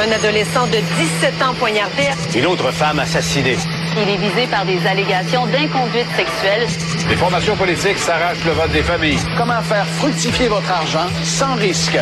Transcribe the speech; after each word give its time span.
Un 0.00 0.12
adolescent 0.12 0.64
de 0.68 0.76
17 0.76 1.42
ans 1.42 1.54
poignardé. 1.58 2.04
Une 2.36 2.46
autre 2.46 2.70
femme 2.70 3.00
assassinée. 3.00 3.56
Il 3.96 4.08
est 4.08 4.16
visé 4.16 4.46
par 4.48 4.64
des 4.64 4.78
allégations 4.86 5.44
d'inconduite 5.46 6.06
sexuelle. 6.16 6.68
Les 7.10 7.16
formations 7.16 7.56
politiques 7.56 7.98
s'arrachent 7.98 8.44
le 8.44 8.52
vote 8.52 8.70
des 8.70 8.84
familles. 8.84 9.18
Comment 9.36 9.60
faire 9.60 9.84
fructifier 9.84 10.46
votre 10.46 10.70
argent 10.70 11.08
sans 11.24 11.56
risque? 11.56 11.98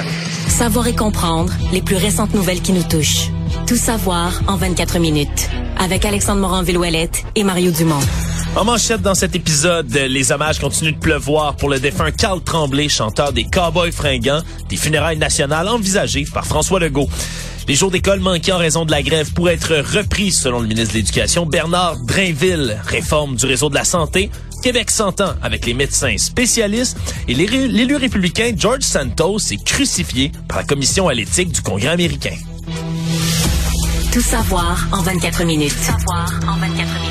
Savoir 0.47 0.87
et 0.89 0.95
comprendre 0.95 1.55
les 1.73 1.81
plus 1.81 1.97
récentes 1.97 2.35
nouvelles 2.35 2.61
qui 2.61 2.73
nous 2.73 2.83
touchent. 2.83 3.31
Tout 3.67 3.77
savoir 3.77 4.43
en 4.47 4.57
24 4.57 4.99
minutes. 4.99 5.49
Avec 5.79 6.05
Alexandre 6.05 6.43
Morin-Villouellette 6.43 7.25
et 7.35 7.45
Mario 7.45 7.71
Dumont. 7.71 8.03
En 8.57 8.65
manchette 8.65 9.01
dans 9.01 9.15
cet 9.15 9.35
épisode, 9.35 9.91
les 9.91 10.33
hommages 10.33 10.59
continuent 10.59 10.95
de 10.95 10.99
pleuvoir 10.99 11.57
pour 11.57 11.71
le 11.71 11.81
défunt 11.81 12.11
Carl 12.11 12.43
Tremblay, 12.43 12.91
chanteur 12.91 13.33
des 13.33 13.45
Cowboys 13.45 13.93
fringants, 13.93 14.43
des 14.69 14.77
funérailles 14.77 15.19
nationales 15.19 15.69
envisagées 15.69 16.27
par 16.31 16.45
François 16.45 16.79
Legault. 16.79 17.09
Les 17.69 17.75
jours 17.75 17.91
d'école 17.91 18.21
manqués 18.21 18.53
en 18.53 18.59
raison 18.59 18.85
de 18.85 18.93
la 18.93 19.03
grève 19.03 19.33
pourraient 19.33 19.55
être 19.55 19.75
repris, 19.97 20.31
selon 20.31 20.61
le 20.61 20.69
ministre 20.69 20.93
de 20.93 20.99
l'Éducation, 20.99 21.47
Bernard 21.47 21.97
Drainville. 21.99 22.81
Réforme 22.87 23.35
du 23.35 23.45
réseau 23.45 23.69
de 23.69 23.75
la 23.75 23.85
santé. 23.85 24.31
Québec 24.63 24.91
s'entend 24.91 25.35
avec 25.43 25.67
les 25.67 25.75
médecins 25.75 26.17
spécialistes 26.17 26.97
et 27.27 27.35
l'élu 27.35 27.97
républicain 27.97 28.53
George 28.57 28.83
Santos 28.83 29.39
est 29.51 29.63
crucifié 29.65 30.31
par 30.49 30.59
la 30.59 30.65
commission 30.65 31.09
à 31.09 31.15
l'éthique 31.15 31.53
du 31.53 31.61
Congrès 31.61 31.89
américain. 31.89 32.37
Tout 34.13 34.21
savoir 34.21 34.89
en 34.93 35.03
24 35.03 35.45
minutes. 35.45 35.75
Tout 35.77 35.93
savoir 35.93 36.41
en 36.49 36.59
24 36.59 36.71
minutes. 36.71 37.06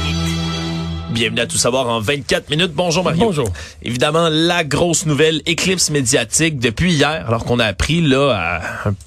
Bienvenue 1.16 1.40
à 1.40 1.48
Tout 1.48 1.58
savoir 1.58 1.88
en 1.88 2.02
24 2.02 2.50
minutes. 2.50 2.74
Bonjour 2.74 3.02
Mario. 3.02 3.28
Bonjour. 3.28 3.48
Évidemment, 3.82 4.28
la 4.30 4.66
grosse 4.66 5.06
nouvelle 5.06 5.42
éclipse 5.46 5.90
médiatique 5.90 6.60
depuis 6.60 6.94
hier, 6.94 7.24
alors 7.26 7.46
qu'on 7.46 7.58
a 7.60 7.64
appris 7.64 8.02
là 8.02 8.60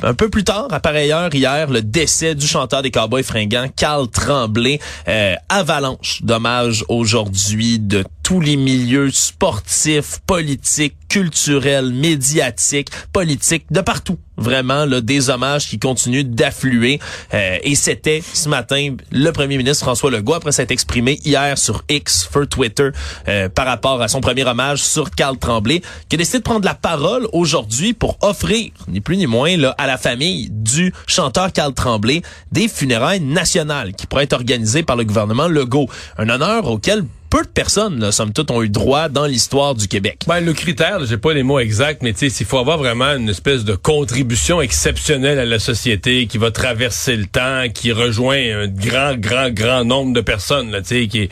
un, 0.02 0.14
peu 0.14 0.30
plus 0.30 0.42
tard, 0.42 0.68
à 0.70 0.80
pareille 0.80 1.12
heure 1.12 1.34
hier, 1.34 1.68
le 1.68 1.82
décès 1.82 2.34
du 2.34 2.46
chanteur 2.46 2.80
des 2.80 2.90
Cowboys 2.90 3.22
fringants, 3.22 3.68
Carl 3.76 4.08
Tremblay. 4.08 4.80
Euh, 5.06 5.34
avalanche 5.50 6.22
d'hommages 6.22 6.82
aujourd'hui 6.88 7.78
de 7.78 8.04
tous 8.28 8.40
les 8.40 8.56
milieux 8.56 9.10
sportifs, 9.10 10.18
politiques, 10.26 10.96
culturels, 11.08 11.94
médiatiques, 11.94 12.90
politiques, 13.10 13.64
de 13.70 13.80
partout. 13.80 14.18
Vraiment, 14.36 14.84
là, 14.84 15.00
des 15.00 15.30
hommages 15.30 15.66
qui 15.66 15.78
continuent 15.78 16.24
d'affluer. 16.24 17.00
Euh, 17.32 17.56
et 17.62 17.74
c'était 17.74 18.22
ce 18.34 18.50
matin 18.50 18.94
le 19.10 19.30
premier 19.30 19.56
ministre 19.56 19.82
François 19.82 20.10
Legault, 20.10 20.34
après 20.34 20.52
s'être 20.52 20.70
exprimé 20.70 21.18
hier 21.24 21.56
sur 21.56 21.84
X, 21.88 22.28
sur 22.30 22.46
Twitter, 22.46 22.90
euh, 23.28 23.48
par 23.48 23.64
rapport 23.64 24.02
à 24.02 24.08
son 24.08 24.20
premier 24.20 24.44
hommage 24.44 24.82
sur 24.82 25.10
Carl 25.10 25.38
Tremblay, 25.38 25.80
qui 26.10 26.16
a 26.16 26.18
décidé 26.18 26.38
de 26.38 26.44
prendre 26.44 26.66
la 26.66 26.74
parole 26.74 27.26
aujourd'hui 27.32 27.94
pour 27.94 28.18
offrir, 28.20 28.72
ni 28.88 29.00
plus 29.00 29.16
ni 29.16 29.26
moins, 29.26 29.56
là, 29.56 29.74
à 29.78 29.86
la 29.86 29.96
famille 29.96 30.50
du 30.50 30.92
chanteur 31.06 31.50
Carl 31.50 31.72
Tremblay, 31.72 32.20
des 32.52 32.68
funérailles 32.68 33.20
nationales 33.20 33.94
qui 33.94 34.06
pourraient 34.06 34.24
être 34.24 34.34
organisées 34.34 34.82
par 34.82 34.96
le 34.96 35.04
gouvernement 35.04 35.48
Legault. 35.48 35.88
Un 36.18 36.28
honneur 36.28 36.66
auquel 36.70 37.04
peu 37.30 37.42
de 37.42 37.48
personnes, 37.48 38.00
là, 38.00 38.12
somme 38.12 38.32
toute, 38.32 38.50
ont 38.50 38.62
eu 38.62 38.68
droit 38.68 39.08
dans 39.08 39.26
l'histoire 39.26 39.74
du 39.74 39.88
Québec. 39.88 40.20
Ben, 40.26 40.40
le 40.40 40.52
critère, 40.52 41.04
j'ai 41.04 41.18
pas 41.18 41.32
les 41.32 41.42
mots 41.42 41.58
exacts, 41.58 42.02
mais 42.02 42.12
tu 42.12 42.30
sais, 42.30 42.42
il 42.42 42.46
faut 42.46 42.58
avoir 42.58 42.78
vraiment 42.78 43.14
une 43.14 43.28
espèce 43.28 43.64
de 43.64 43.74
contribution 43.74 44.60
exceptionnelle 44.60 45.38
à 45.38 45.44
la 45.44 45.58
société 45.58 46.26
qui 46.26 46.38
va 46.38 46.50
traverser 46.50 47.16
le 47.16 47.26
temps, 47.26 47.64
qui 47.72 47.92
rejoint 47.92 48.36
un 48.36 48.66
grand, 48.66 49.16
grand, 49.16 49.50
grand 49.50 49.84
nombre 49.84 50.12
de 50.12 50.20
personnes, 50.20 50.70
là, 50.70 50.80
tu 50.80 50.88
sais, 50.88 51.06
qui 51.06 51.28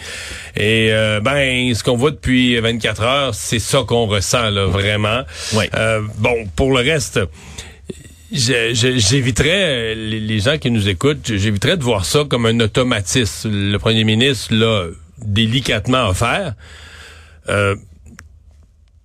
et 0.56 0.89
euh, 0.91 1.20
ben, 1.20 1.74
ce 1.74 1.83
qu'on 1.83 1.97
voit 1.97 2.11
depuis 2.11 2.58
24 2.58 3.02
heures, 3.02 3.34
c'est 3.34 3.58
ça 3.58 3.83
qu'on 3.86 4.06
ressent, 4.06 4.50
là, 4.50 4.67
vraiment. 4.67 5.22
Ouais. 5.55 5.70
Euh, 5.74 6.02
bon, 6.19 6.47
pour 6.56 6.72
le 6.72 6.80
reste 6.80 7.20
j'éviterais 8.33 9.94
les, 9.94 10.19
les 10.19 10.41
gens 10.41 10.58
qui 10.58 10.70
nous 10.70 10.89
écoutent, 10.89 11.33
j'éviterais 11.33 11.77
de 11.77 11.84
voir 11.84 12.05
ça 12.05 12.24
comme 12.28 12.44
un 12.47 12.58
automatisme. 12.58 13.50
Le 13.52 13.78
premier 13.78 14.02
ministre 14.02 14.52
là 14.52 14.89
délicatement 15.19 16.09
offert. 16.09 16.55
Euh, 17.48 17.77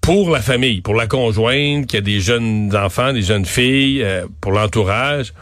pour 0.02 0.32
la 0.32 0.42
famille, 0.42 0.82
pour 0.82 0.96
la 0.96 1.06
conjointe, 1.08 1.86
qui 1.86 1.98
a 1.98 2.02
des 2.02 2.20
jeunes 2.20 2.76
enfants, 2.76 3.14
des 3.14 3.22
jeunes 3.22 3.46
filles, 3.46 4.02
euh, 4.02 4.26
pour 4.42 4.52
l'entourage, 4.52 5.34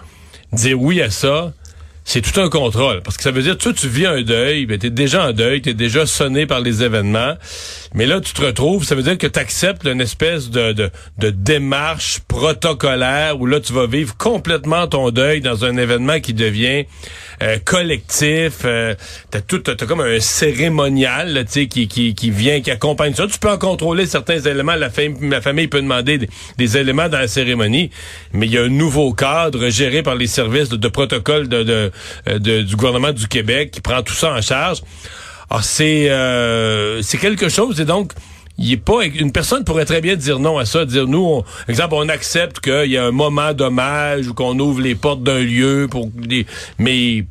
dire 0.51 0.79
oui 0.79 1.01
à 1.01 1.09
ça, 1.09 1.53
c'est 2.09 2.21
tout 2.21 2.41
un 2.41 2.49
contrôle. 2.49 3.01
Parce 3.03 3.17
que 3.17 3.23
ça 3.23 3.29
veut 3.29 3.43
dire, 3.43 3.55
toi, 3.55 3.71
tu 3.71 3.87
vis 3.87 4.07
un 4.07 4.23
deuil, 4.23 4.65
ben, 4.65 4.79
t'es 4.79 4.89
déjà 4.89 5.27
en 5.27 5.31
deuil, 5.31 5.61
t'es 5.61 5.75
déjà 5.75 6.07
sonné 6.07 6.47
par 6.47 6.59
les 6.59 6.81
événements. 6.81 7.35
Mais 7.93 8.07
là, 8.07 8.19
tu 8.19 8.33
te 8.33 8.41
retrouves, 8.41 8.83
ça 8.83 8.95
veut 8.95 9.03
dire 9.03 9.15
que 9.15 9.27
tu 9.27 9.37
acceptes 9.37 9.85
une 9.85 10.01
espèce 10.01 10.49
de, 10.49 10.73
de, 10.73 10.89
de, 11.19 11.29
démarche 11.29 12.19
protocolaire 12.27 13.39
où 13.39 13.45
là, 13.45 13.59
tu 13.59 13.73
vas 13.73 13.85
vivre 13.85 14.17
complètement 14.17 14.87
ton 14.87 15.11
deuil 15.11 15.41
dans 15.41 15.65
un 15.65 15.77
événement 15.77 16.19
qui 16.19 16.33
devient 16.33 16.85
euh, 17.41 17.57
collectif. 17.63 18.61
Euh, 18.65 18.95
t'as 19.31 19.41
tout, 19.41 19.59
t'as 19.59 19.75
comme 19.85 20.01
un 20.01 20.19
cérémonial, 20.19 21.45
qui, 21.45 21.87
qui, 21.87 22.15
qui 22.15 22.31
vient, 22.31 22.59
qui 22.61 22.71
accompagne 22.71 23.13
ça. 23.13 23.27
Tu 23.27 23.39
peux 23.39 23.49
en 23.49 23.57
contrôler 23.57 24.05
certains 24.05 24.39
éléments. 24.39 24.75
La, 24.75 24.89
famille, 24.89 25.29
la 25.29 25.41
famille 25.41 25.67
peut 25.67 25.81
demander 25.81 26.19
des, 26.57 26.77
éléments 26.77 27.07
dans 27.07 27.19
la 27.19 27.27
cérémonie, 27.27 27.91
mais 28.33 28.47
il 28.47 28.53
y 28.53 28.57
a 28.57 28.63
un 28.63 28.69
nouveau 28.69 29.13
cadre 29.13 29.69
géré 29.69 30.03
par 30.03 30.15
les 30.15 30.27
services 30.27 30.69
de, 30.69 30.87
protocole 30.87 31.47
de, 31.47 31.63
de, 31.63 31.91
de, 32.27 32.61
du 32.61 32.75
gouvernement 32.75 33.11
du 33.11 33.27
Québec 33.27 33.71
qui 33.71 33.81
prend 33.81 34.01
tout 34.01 34.13
ça 34.13 34.33
en 34.33 34.41
charge. 34.41 34.81
Ah, 35.49 35.61
c'est 35.63 36.09
euh, 36.09 37.01
c'est 37.01 37.17
quelque 37.17 37.49
chose 37.49 37.79
et 37.81 37.85
donc 37.85 38.13
il 38.59 38.71
est 38.73 38.77
pas 38.77 39.05
une 39.05 39.31
personne 39.31 39.63
pourrait 39.63 39.85
très 39.85 40.01
bien 40.01 40.15
dire 40.15 40.37
non 40.37 40.57
à 40.57 40.65
ça, 40.65 40.85
dire 40.85 41.07
nous, 41.07 41.25
on, 41.25 41.43
exemple, 41.69 41.95
on 41.95 42.09
accepte 42.09 42.59
qu'il 42.59 42.91
y 42.91 42.97
a 42.97 43.05
un 43.05 43.11
moment 43.11 43.53
d'hommage 43.53 44.27
ou 44.27 44.33
qu'on 44.33 44.59
ouvre 44.59 44.81
les 44.81 44.95
portes 44.95 45.23
d'un 45.23 45.39
lieu 45.39 45.87
pour 45.89 46.09
mais 46.77 47.25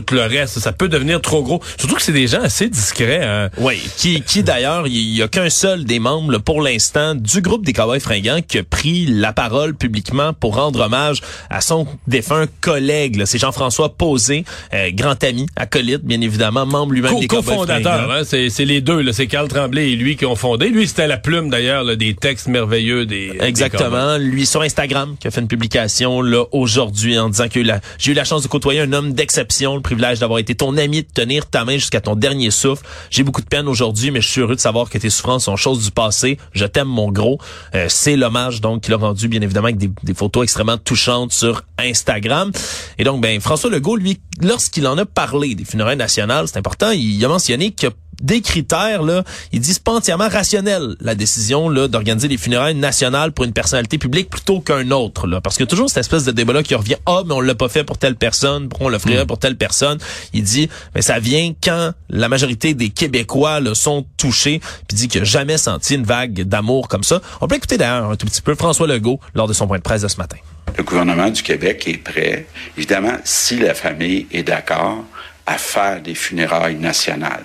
tout 0.00 0.14
le 0.14 0.22
reste. 0.22 0.58
Ça 0.58 0.72
peut 0.72 0.88
devenir 0.88 1.20
trop 1.20 1.42
gros. 1.42 1.60
Surtout 1.78 1.96
que 1.96 2.02
c'est 2.02 2.12
des 2.12 2.26
gens 2.26 2.42
assez 2.42 2.68
discrets. 2.68 3.24
Hein. 3.24 3.50
Oui, 3.58 3.80
qui, 3.96 4.22
qui 4.22 4.42
d'ailleurs, 4.42 4.86
il 4.86 5.16
y 5.16 5.22
a 5.22 5.28
qu'un 5.28 5.50
seul 5.50 5.84
des 5.84 5.98
membres 5.98 6.38
pour 6.38 6.62
l'instant 6.62 7.14
du 7.14 7.40
groupe 7.40 7.64
des 7.64 7.72
Cowboys 7.72 8.00
fringants 8.00 8.40
qui 8.46 8.58
a 8.58 8.64
pris 8.64 9.06
la 9.06 9.32
parole 9.32 9.74
publiquement 9.74 10.32
pour 10.32 10.56
rendre 10.56 10.80
hommage 10.80 11.20
à 11.50 11.60
son 11.60 11.86
défunt 12.06 12.46
collègue. 12.60 13.22
C'est 13.26 13.38
Jean-François 13.38 13.90
Posé, 13.94 14.44
euh, 14.74 14.90
grand 14.92 15.22
ami, 15.24 15.46
acolyte, 15.56 16.04
bien 16.04 16.20
évidemment, 16.20 16.66
membre 16.66 16.92
lui-même 16.92 17.18
des 17.18 17.26
Cowboys 17.26 17.66
fringants. 17.66 18.10
Hein, 18.10 18.22
c'est 18.24 18.64
les 18.64 18.80
deux. 18.80 19.12
C'est 19.12 19.26
Carl 19.26 19.48
Tremblay 19.48 19.90
et 19.90 19.96
lui 19.96 20.16
qui 20.16 20.26
ont 20.26 20.36
fondé. 20.36 20.68
Lui, 20.68 20.86
c'était 20.88 21.06
la 21.06 21.18
plume 21.18 21.50
d'ailleurs 21.50 21.96
des 21.96 22.14
textes 22.14 22.48
merveilleux 22.48 23.06
des 23.06 23.32
Exactement. 23.40 24.16
lui 24.18 24.46
sur 24.46 24.62
Instagram 24.62 25.16
qui 25.18 25.28
a 25.28 25.30
fait 25.30 25.40
une 25.40 25.48
publication 25.48 26.22
là 26.22 26.44
aujourd'hui 26.52 27.18
en 27.18 27.28
disant 27.28 27.48
que 27.48 27.60
j'ai 27.98 28.12
eu 28.12 28.14
la 28.14 28.24
chance 28.24 28.42
de 28.42 28.48
côtoyer 28.48 28.80
un 28.80 28.92
homme 28.92 29.12
d'exception 29.12 29.81
privilège 29.82 30.20
d'avoir 30.20 30.38
été 30.38 30.54
ton 30.54 30.76
ami, 30.76 31.02
de 31.02 31.08
tenir 31.12 31.46
ta 31.46 31.64
main 31.64 31.74
jusqu'à 31.74 32.00
ton 32.00 32.16
dernier 32.16 32.50
souffle. 32.50 32.84
J'ai 33.10 33.22
beaucoup 33.22 33.42
de 33.42 33.46
peine 33.46 33.68
aujourd'hui, 33.68 34.10
mais 34.10 34.20
je 34.20 34.28
suis 34.28 34.40
heureux 34.40 34.56
de 34.56 34.60
savoir 34.60 34.88
que 34.88 34.98
tes 34.98 35.10
souffrances 35.10 35.44
sont 35.44 35.56
choses 35.56 35.84
du 35.84 35.90
passé. 35.90 36.38
Je 36.52 36.64
t'aime, 36.64 36.88
mon 36.88 37.10
gros. 37.10 37.38
Euh, 37.74 37.86
c'est 37.88 38.16
l'hommage 38.16 38.60
donc 38.60 38.82
qu'il 38.82 38.94
a 38.94 38.96
rendu, 38.96 39.28
bien 39.28 39.40
évidemment, 39.42 39.66
avec 39.66 39.78
des, 39.78 39.90
des, 40.02 40.14
photos 40.14 40.44
extrêmement 40.44 40.78
touchantes 40.78 41.32
sur 41.32 41.62
Instagram. 41.78 42.52
Et 42.98 43.04
donc, 43.04 43.20
ben 43.20 43.40
François 43.40 43.70
Legault, 43.70 43.96
lui, 43.96 44.20
lorsqu'il 44.40 44.86
en 44.86 44.96
a 44.98 45.04
parlé 45.04 45.54
des 45.54 45.64
funérailles 45.64 45.96
nationales, 45.96 46.48
c'est 46.48 46.58
important, 46.58 46.90
il 46.90 47.24
a 47.24 47.28
mentionné 47.28 47.72
que 47.72 47.88
des 48.22 48.40
critères, 48.40 49.02
là, 49.02 49.24
ils 49.52 49.60
disent 49.60 49.78
pas 49.78 49.92
entièrement 49.92 50.28
rationnel, 50.28 50.96
la 51.00 51.14
décision 51.14 51.68
là 51.68 51.88
d'organiser 51.88 52.28
les 52.28 52.38
funérailles 52.38 52.74
nationales 52.74 53.32
pour 53.32 53.44
une 53.44 53.52
personnalité 53.52 53.98
publique 53.98 54.30
plutôt 54.30 54.60
qu'un 54.60 54.90
autre. 54.90 55.26
Là, 55.26 55.40
parce 55.40 55.56
que 55.56 55.64
toujours 55.64 55.88
cette 55.88 55.98
espèce 55.98 56.24
de 56.24 56.32
débat-là 56.32 56.62
qui 56.62 56.74
revient, 56.74 56.96
ah, 57.06 57.22
mais 57.26 57.34
on 57.34 57.40
l'a 57.40 57.54
pas 57.54 57.68
fait 57.68 57.84
pour 57.84 57.98
telle 57.98 58.16
personne, 58.16 58.68
pourquoi 58.68 58.86
on 58.86 58.90
le 58.90 58.98
ferait 58.98 59.24
mm. 59.24 59.26
pour 59.26 59.38
telle 59.38 59.56
personne. 59.56 59.98
Il 60.32 60.44
dit, 60.44 60.68
mais 60.94 61.02
ça 61.02 61.18
vient 61.18 61.52
quand 61.62 61.92
la 62.10 62.28
majorité 62.28 62.74
des 62.74 62.90
Québécois 62.90 63.60
là, 63.60 63.74
sont 63.74 64.06
touchés, 64.16 64.60
puis 64.88 64.96
dit 64.96 65.08
qu'il 65.08 65.20
n'a 65.20 65.24
jamais 65.24 65.58
senti 65.58 65.94
une 65.94 66.04
vague 66.04 66.42
d'amour 66.42 66.88
comme 66.88 67.04
ça. 67.04 67.20
On 67.40 67.48
peut 67.48 67.56
écouter 67.56 67.78
d'ailleurs 67.78 68.10
un 68.10 68.16
tout 68.16 68.26
petit 68.26 68.42
peu 68.42 68.54
François 68.54 68.86
Legault 68.86 69.20
lors 69.34 69.48
de 69.48 69.52
son 69.52 69.66
point 69.66 69.78
de 69.78 69.82
presse 69.82 70.02
de 70.02 70.08
ce 70.08 70.16
matin. 70.16 70.36
Le 70.78 70.84
gouvernement 70.84 71.28
du 71.28 71.42
Québec 71.42 71.84
est 71.86 71.98
prêt, 71.98 72.46
évidemment, 72.78 73.16
si 73.24 73.58
la 73.58 73.74
famille 73.74 74.26
est 74.32 74.42
d'accord, 74.42 75.04
à 75.46 75.58
faire 75.58 76.00
des 76.00 76.14
funérailles 76.14 76.76
nationales. 76.76 77.44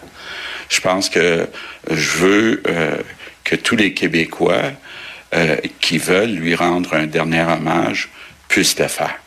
Je 0.69 0.81
pense 0.81 1.09
que 1.09 1.47
je 1.89 2.17
veux 2.17 2.63
euh, 2.67 2.97
que 3.43 3.55
tous 3.55 3.75
les 3.75 3.93
Québécois 3.93 4.71
euh, 5.33 5.57
qui 5.79 5.97
veulent 5.97 6.33
lui 6.33 6.55
rendre 6.55 6.93
un 6.93 7.05
dernier 7.05 7.41
hommage 7.41 8.09
puissent 8.47 8.79
le 8.79 8.87
faire. 8.87 9.19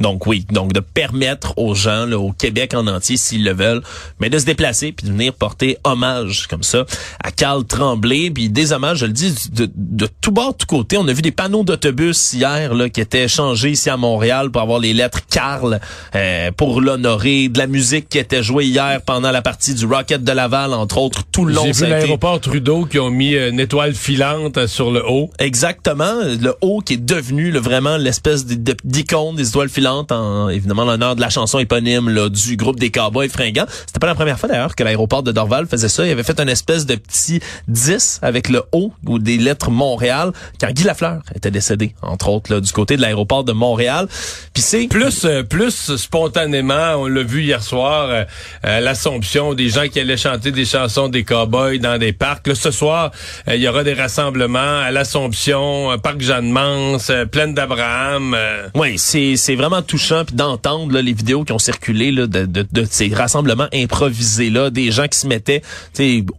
Donc 0.00 0.26
oui, 0.26 0.46
donc 0.50 0.72
de 0.72 0.80
permettre 0.80 1.58
aux 1.58 1.74
gens 1.74 2.06
là, 2.06 2.18
au 2.18 2.32
Québec 2.32 2.74
en 2.74 2.86
entier, 2.86 3.16
s'ils 3.16 3.44
le 3.44 3.52
veulent, 3.52 3.82
mais 4.20 4.30
de 4.30 4.38
se 4.38 4.44
déplacer 4.44 4.92
puis 4.92 5.06
de 5.06 5.12
venir 5.12 5.32
porter 5.32 5.78
hommage 5.84 6.46
comme 6.46 6.62
ça 6.62 6.84
à 7.22 7.32
Carl 7.32 7.64
Tremblay, 7.64 8.30
puis 8.30 8.48
des 8.48 8.72
hommages, 8.72 8.98
je 8.98 9.06
le 9.06 9.12
dis, 9.12 9.34
de, 9.52 9.68
de 9.74 10.08
tout 10.20 10.30
bord, 10.30 10.52
de 10.52 10.58
tout 10.58 10.66
côté. 10.66 10.96
On 10.96 11.08
a 11.08 11.12
vu 11.12 11.22
des 11.22 11.32
panneaux 11.32 11.64
d'autobus 11.64 12.32
hier 12.32 12.74
là 12.74 12.88
qui 12.88 13.00
étaient 13.00 13.26
changés 13.26 13.70
ici 13.70 13.90
à 13.90 13.96
Montréal 13.96 14.50
pour 14.50 14.62
avoir 14.62 14.78
les 14.78 14.92
lettres 14.92 15.20
Carl 15.28 15.80
euh, 16.14 16.50
pour 16.56 16.80
l'honorer, 16.80 17.48
de 17.48 17.58
la 17.58 17.66
musique 17.66 18.08
qui 18.08 18.18
était 18.18 18.42
jouée 18.42 18.66
hier 18.66 19.02
pendant 19.02 19.32
la 19.32 19.42
partie 19.42 19.74
du 19.74 19.84
Rocket 19.84 20.22
de 20.22 20.32
Laval, 20.32 20.74
entre 20.74 20.98
autres, 20.98 21.24
tout 21.32 21.44
le 21.44 21.54
long. 21.54 21.64
J'ai 21.64 21.72
vu 21.72 21.86
l'aéroport 21.86 22.40
Trudeau 22.40 22.84
qui 22.84 22.98
ont 23.00 23.10
mis 23.10 23.34
une 23.34 23.58
étoile 23.58 23.94
filante 23.94 24.66
sur 24.66 24.92
le 24.92 25.04
haut. 25.04 25.30
Exactement, 25.40 26.14
le 26.40 26.54
haut 26.60 26.80
qui 26.80 26.94
est 26.94 27.04
devenu 27.04 27.50
le, 27.50 27.58
vraiment 27.58 27.96
l'espèce 27.96 28.46
d'icône 28.46 29.34
des 29.34 29.48
étoiles 29.48 29.68
filantes 29.68 29.87
en, 29.88 30.48
évidemment 30.48 30.84
l'honneur 30.84 31.16
de 31.16 31.20
la 31.20 31.30
chanson 31.30 31.58
éponyme 31.58 32.08
là, 32.08 32.28
du 32.28 32.56
groupe 32.56 32.78
des 32.78 32.90
Cowboys 32.90 33.28
fringants. 33.28 33.66
C'était 33.86 33.98
pas 34.00 34.06
la 34.06 34.14
première 34.14 34.38
fois 34.38 34.48
d'ailleurs 34.48 34.74
que 34.74 34.84
l'aéroport 34.84 35.22
de 35.22 35.32
Dorval 35.32 35.66
faisait 35.66 35.88
ça. 35.88 36.06
Il 36.06 36.10
avait 36.10 36.22
fait 36.22 36.40
une 36.40 36.48
espèce 36.48 36.86
de 36.86 36.94
petit 36.94 37.40
10 37.68 38.20
avec 38.22 38.48
le 38.48 38.62
O 38.72 38.92
ou 39.06 39.18
des 39.18 39.36
lettres 39.36 39.70
Montréal 39.70 40.32
quand 40.60 40.70
Guy 40.70 40.84
Lafleur 40.84 41.22
était 41.34 41.50
décédé, 41.50 41.94
entre 42.02 42.28
autres, 42.28 42.52
là, 42.52 42.60
du 42.60 42.72
côté 42.72 42.96
de 42.96 43.02
l'aéroport 43.02 43.44
de 43.44 43.52
Montréal. 43.52 44.08
Puis 44.54 44.62
c'est 44.62 44.86
plus 44.88 45.24
euh, 45.24 45.42
plus 45.42 45.96
spontanément, 45.96 46.96
on 46.96 47.06
l'a 47.06 47.22
vu 47.22 47.42
hier 47.42 47.62
soir, 47.62 48.08
euh, 48.10 48.24
euh, 48.64 48.80
l'Assomption, 48.80 49.54
des 49.54 49.68
gens 49.68 49.88
qui 49.88 50.00
allaient 50.00 50.16
chanter 50.16 50.50
des 50.50 50.64
chansons 50.64 51.08
des 51.08 51.24
cowboys 51.24 51.78
dans 51.78 51.98
des 51.98 52.12
parcs. 52.12 52.46
Là, 52.46 52.54
ce 52.54 52.70
soir, 52.70 53.10
il 53.46 53.60
y 53.60 53.68
aura 53.68 53.84
des 53.84 53.94
rassemblements 53.94 54.80
à 54.80 54.90
l'Assomption, 54.90 55.96
parc 56.02 56.20
Jeanne-Mance, 56.20 57.10
plaine 57.30 57.54
d'Abraham. 57.54 58.36
Oui, 58.74 58.98
c'est 58.98 59.36
c'est 59.36 59.54
vraiment 59.54 59.77
touchant 59.82 60.24
puis 60.24 60.34
d'entendre 60.34 60.98
les 61.00 61.12
vidéos 61.12 61.44
qui 61.44 61.52
ont 61.52 61.58
circulé 61.58 62.10
là, 62.10 62.26
de, 62.26 62.46
de, 62.46 62.66
de, 62.70 62.86
ces 62.88 63.08
rassemblements 63.08 63.68
improvisés 63.72 64.50
là, 64.50 64.70
des 64.70 64.90
gens 64.90 65.08
qui 65.08 65.18
se 65.18 65.26
mettaient 65.26 65.62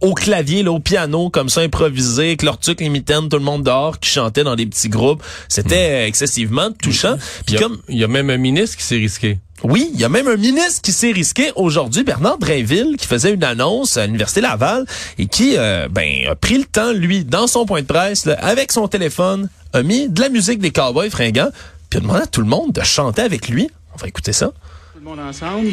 au 0.00 0.14
clavier, 0.14 0.62
là, 0.62 0.72
au 0.72 0.80
piano 0.80 1.30
comme 1.30 1.48
ça 1.48 1.60
improvisé, 1.60 2.28
avec 2.28 2.42
leur 2.42 2.58
truc 2.58 2.80
limitaine, 2.80 3.28
tout 3.28 3.38
le 3.38 3.44
monde 3.44 3.64
dehors 3.64 3.98
qui 3.98 4.10
chantait 4.10 4.44
dans 4.44 4.56
des 4.56 4.66
petits 4.66 4.88
groupes. 4.88 5.22
C'était 5.48 6.06
excessivement 6.06 6.70
touchant. 6.72 7.16
Puis 7.46 7.56
comme 7.56 7.78
il 7.88 7.98
y 7.98 8.04
a 8.04 8.08
même 8.08 8.30
un 8.30 8.38
ministre 8.38 8.76
qui 8.76 8.84
s'est 8.84 8.96
risqué. 8.96 9.38
Oui, 9.62 9.90
il 9.92 10.00
y 10.00 10.04
a 10.04 10.08
même 10.08 10.26
un 10.26 10.36
ministre 10.36 10.80
qui 10.80 10.92
s'est 10.92 11.12
risqué 11.12 11.52
aujourd'hui, 11.54 12.02
Bernard 12.02 12.38
Drainville, 12.38 12.96
qui 12.96 13.06
faisait 13.06 13.32
une 13.32 13.44
annonce 13.44 13.98
à 13.98 14.06
l'Université 14.06 14.40
Laval 14.40 14.86
et 15.18 15.26
qui 15.26 15.56
euh, 15.58 15.86
ben, 15.90 16.28
a 16.30 16.34
pris 16.34 16.56
le 16.56 16.64
temps, 16.64 16.92
lui, 16.92 17.24
dans 17.24 17.46
son 17.46 17.66
point 17.66 17.82
de 17.82 17.86
presse, 17.86 18.26
avec 18.40 18.72
son 18.72 18.88
téléphone, 18.88 19.50
a 19.74 19.82
mis 19.82 20.08
de 20.08 20.20
la 20.20 20.30
musique 20.30 20.60
des 20.60 20.70
cowboys 20.70 21.10
fringants, 21.10 21.50
puis 21.90 21.98
a 21.98 22.00
demandé 22.00 22.20
à 22.22 22.26
tout 22.26 22.40
le 22.40 22.46
monde 22.46 22.72
de 22.72 22.82
chanter 22.82 23.22
avec 23.22 23.48
lui. 23.48 23.68
On 23.92 23.96
va 23.98 24.06
écouter 24.06 24.32
ça. 24.32 24.46
Tout 24.46 25.00
le 25.00 25.04
monde 25.04 25.18
ensemble. 25.18 25.72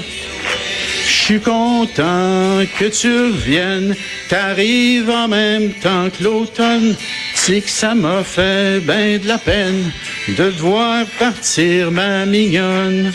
Je 1.05 1.13
suis 1.33 1.39
content 1.39 2.63
que 2.79 2.85
tu 2.85 3.07
reviennes, 3.07 3.95
t'arrives 4.29 5.09
en 5.09 5.27
même 5.27 5.71
temps 5.73 6.09
que 6.09 6.23
l'automne. 6.23 6.95
C'est 7.35 7.61
que 7.61 7.69
ça 7.69 7.93
m'a 7.95 8.23
fait 8.23 8.79
ben 8.81 9.21
de 9.21 9.27
la 9.27 9.37
peine 9.37 9.91
de 10.27 10.33
devoir 10.33 11.05
partir, 11.19 11.91
ma 11.91 12.25
mignonne. 12.25 13.13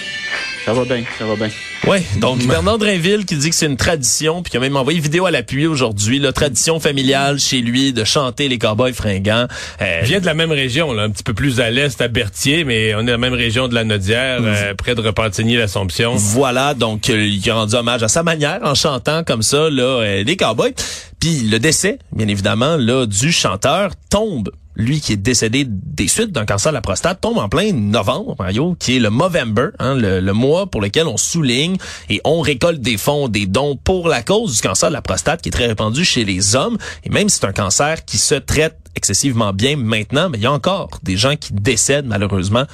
Ça 0.64 0.72
va 0.72 0.84
bien, 0.84 1.02
ça 1.18 1.24
va 1.24 1.34
bien. 1.34 1.48
Oui, 1.88 1.98
donc 2.18 2.46
Bernard 2.46 2.78
Drainville 2.78 3.24
qui 3.26 3.34
dit 3.34 3.50
que 3.50 3.56
c'est 3.56 3.66
une 3.66 3.76
tradition, 3.76 4.42
puis 4.42 4.52
qui 4.52 4.56
a 4.56 4.60
même 4.60 4.76
envoyé 4.76 4.98
une 4.98 5.02
vidéo 5.02 5.26
à 5.26 5.32
l'appui 5.32 5.66
aujourd'hui, 5.66 6.20
la 6.20 6.32
tradition 6.32 6.78
familiale 6.78 7.40
chez 7.40 7.60
lui 7.60 7.92
de 7.92 8.04
chanter 8.04 8.48
les 8.48 8.58
cowboys 8.58 8.92
fringants. 8.92 9.48
Euh, 9.80 10.00
vient 10.04 10.20
de 10.20 10.26
la 10.26 10.34
même 10.34 10.52
région, 10.52 10.92
là, 10.92 11.02
un 11.02 11.10
petit 11.10 11.24
peu 11.24 11.34
plus 11.34 11.58
à 11.58 11.70
l'est, 11.70 12.00
à 12.00 12.06
Berthier, 12.06 12.62
mais 12.62 12.94
on 12.94 13.00
est 13.00 13.06
dans 13.06 13.12
la 13.12 13.18
même 13.18 13.34
région 13.34 13.66
de 13.66 13.74
la 13.74 13.82
Nodière, 13.82 14.38
euh, 14.42 14.74
près 14.74 14.94
de 14.94 15.00
Repentigny-l'Assomption. 15.00 16.14
Voilà, 16.14 16.74
donc 16.74 17.10
euh, 17.10 17.26
il 17.26 17.50
a 17.50 17.54
rendu 17.54 17.74
hommage 17.74 18.04
à 18.04 18.08
sa 18.08 18.22
manière 18.22 18.60
en 18.62 18.76
chantant 18.76 19.24
comme 19.24 19.42
ça 19.42 19.68
là, 19.68 19.82
euh, 19.82 20.22
les 20.22 20.36
cowboys. 20.36 20.74
Puis 21.18 21.40
le 21.50 21.58
décès, 21.58 21.98
bien 22.12 22.28
évidemment, 22.28 22.76
là, 22.76 23.06
du 23.06 23.32
chanteur 23.32 23.90
tombe 24.08 24.50
lui 24.74 25.00
qui 25.00 25.12
est 25.12 25.16
décédé 25.16 25.64
des 25.68 26.08
suites 26.08 26.32
d'un 26.32 26.46
cancer 26.46 26.72
de 26.72 26.74
la 26.74 26.80
prostate, 26.80 27.20
tombe 27.20 27.38
en 27.38 27.48
plein 27.48 27.72
novembre, 27.72 28.36
qui 28.78 28.96
est 28.96 29.00
le 29.00 29.10
Movember, 29.10 29.68
hein, 29.78 29.94
le, 29.94 30.32
mois 30.32 30.66
pour 30.66 30.80
lequel 30.80 31.06
on 31.06 31.16
souligne 31.16 31.76
et 32.08 32.20
on 32.24 32.40
récolte 32.40 32.80
des 32.80 32.96
fonds, 32.96 33.28
des 33.28 33.46
dons 33.46 33.76
pour 33.76 34.08
la 34.08 34.22
cause 34.22 34.56
du 34.56 34.60
cancer 34.62 34.88
de 34.88 34.94
la 34.94 35.02
prostate 35.02 35.42
qui 35.42 35.50
est 35.50 35.52
très 35.52 35.66
répandu 35.66 36.04
chez 36.04 36.24
les 36.24 36.56
hommes. 36.56 36.78
Et 37.04 37.10
même 37.10 37.28
si 37.28 37.38
c'est 37.38 37.46
un 37.46 37.52
cancer 37.52 38.04
qui 38.04 38.18
se 38.18 38.34
traite 38.34 38.76
excessivement 38.94 39.52
bien 39.52 39.76
maintenant, 39.76 40.28
mais 40.28 40.38
il 40.38 40.44
y 40.44 40.46
a 40.46 40.52
encore 40.52 40.90
des 41.02 41.16
gens 41.16 41.36
qui 41.36 41.52
décèdent 41.52 42.06
malheureusement 42.06 42.64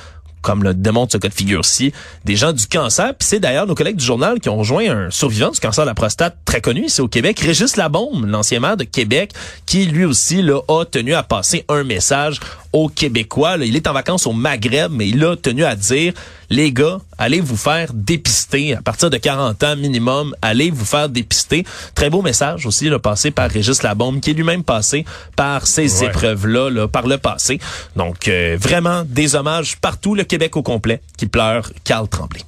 comme 0.42 0.62
le 0.62 0.74
démontre 0.74 1.12
ce 1.12 1.18
cas 1.18 1.28
de 1.28 1.34
figure-ci, 1.34 1.92
des 2.24 2.36
gens 2.36 2.52
du 2.52 2.66
cancer. 2.66 3.14
Puis 3.14 3.28
c'est 3.28 3.40
d'ailleurs 3.40 3.66
nos 3.66 3.74
collègues 3.74 3.96
du 3.96 4.04
journal 4.04 4.40
qui 4.40 4.48
ont 4.48 4.56
rejoint 4.56 4.90
un 4.90 5.10
survivant 5.10 5.50
du 5.50 5.60
cancer 5.60 5.84
de 5.84 5.88
la 5.88 5.94
prostate 5.94 6.36
très 6.44 6.60
connu 6.60 6.86
ici 6.86 7.00
au 7.00 7.08
Québec, 7.08 7.38
Régis 7.40 7.76
Labombe, 7.76 8.26
l'ancien 8.26 8.60
maire 8.60 8.76
de 8.76 8.84
Québec, 8.84 9.32
qui 9.66 9.86
lui 9.86 10.04
aussi 10.04 10.42
là, 10.42 10.60
a 10.68 10.84
tenu 10.84 11.14
à 11.14 11.22
passer 11.22 11.64
un 11.68 11.84
message 11.84 12.40
aux 12.72 12.88
Québécois. 12.88 13.56
il 13.58 13.76
est 13.76 13.86
en 13.86 13.92
vacances 13.92 14.26
au 14.26 14.32
Maghreb, 14.32 14.92
mais 14.92 15.08
il 15.08 15.24
a 15.24 15.36
tenu 15.36 15.64
à 15.64 15.74
dire, 15.74 16.12
les 16.50 16.72
gars, 16.72 16.98
allez 17.18 17.40
vous 17.40 17.56
faire 17.56 17.92
dépister. 17.92 18.74
À 18.74 18.82
partir 18.82 19.10
de 19.10 19.16
40 19.16 19.62
ans 19.64 19.76
minimum, 19.76 20.34
allez 20.42 20.70
vous 20.70 20.84
faire 20.84 21.08
dépister. 21.08 21.64
Très 21.94 22.10
beau 22.10 22.22
message 22.22 22.66
aussi, 22.66 22.88
là, 22.88 22.98
passé 22.98 23.30
par 23.30 23.50
Régis 23.50 23.82
Labombe, 23.82 24.20
qui 24.20 24.30
est 24.30 24.34
lui-même 24.34 24.64
passé 24.64 25.04
par 25.36 25.66
ces 25.66 26.04
épreuves-là, 26.04 26.70
là, 26.70 26.88
par 26.88 27.06
le 27.06 27.18
passé. 27.18 27.58
Donc, 27.96 28.28
euh, 28.28 28.56
vraiment, 28.60 29.02
des 29.06 29.34
hommages 29.34 29.76
partout, 29.76 30.14
le 30.14 30.24
Québec 30.24 30.56
au 30.56 30.62
complet, 30.62 31.00
qui 31.16 31.26
pleure 31.26 31.70
Carl 31.84 32.08
Tremblay. 32.08 32.42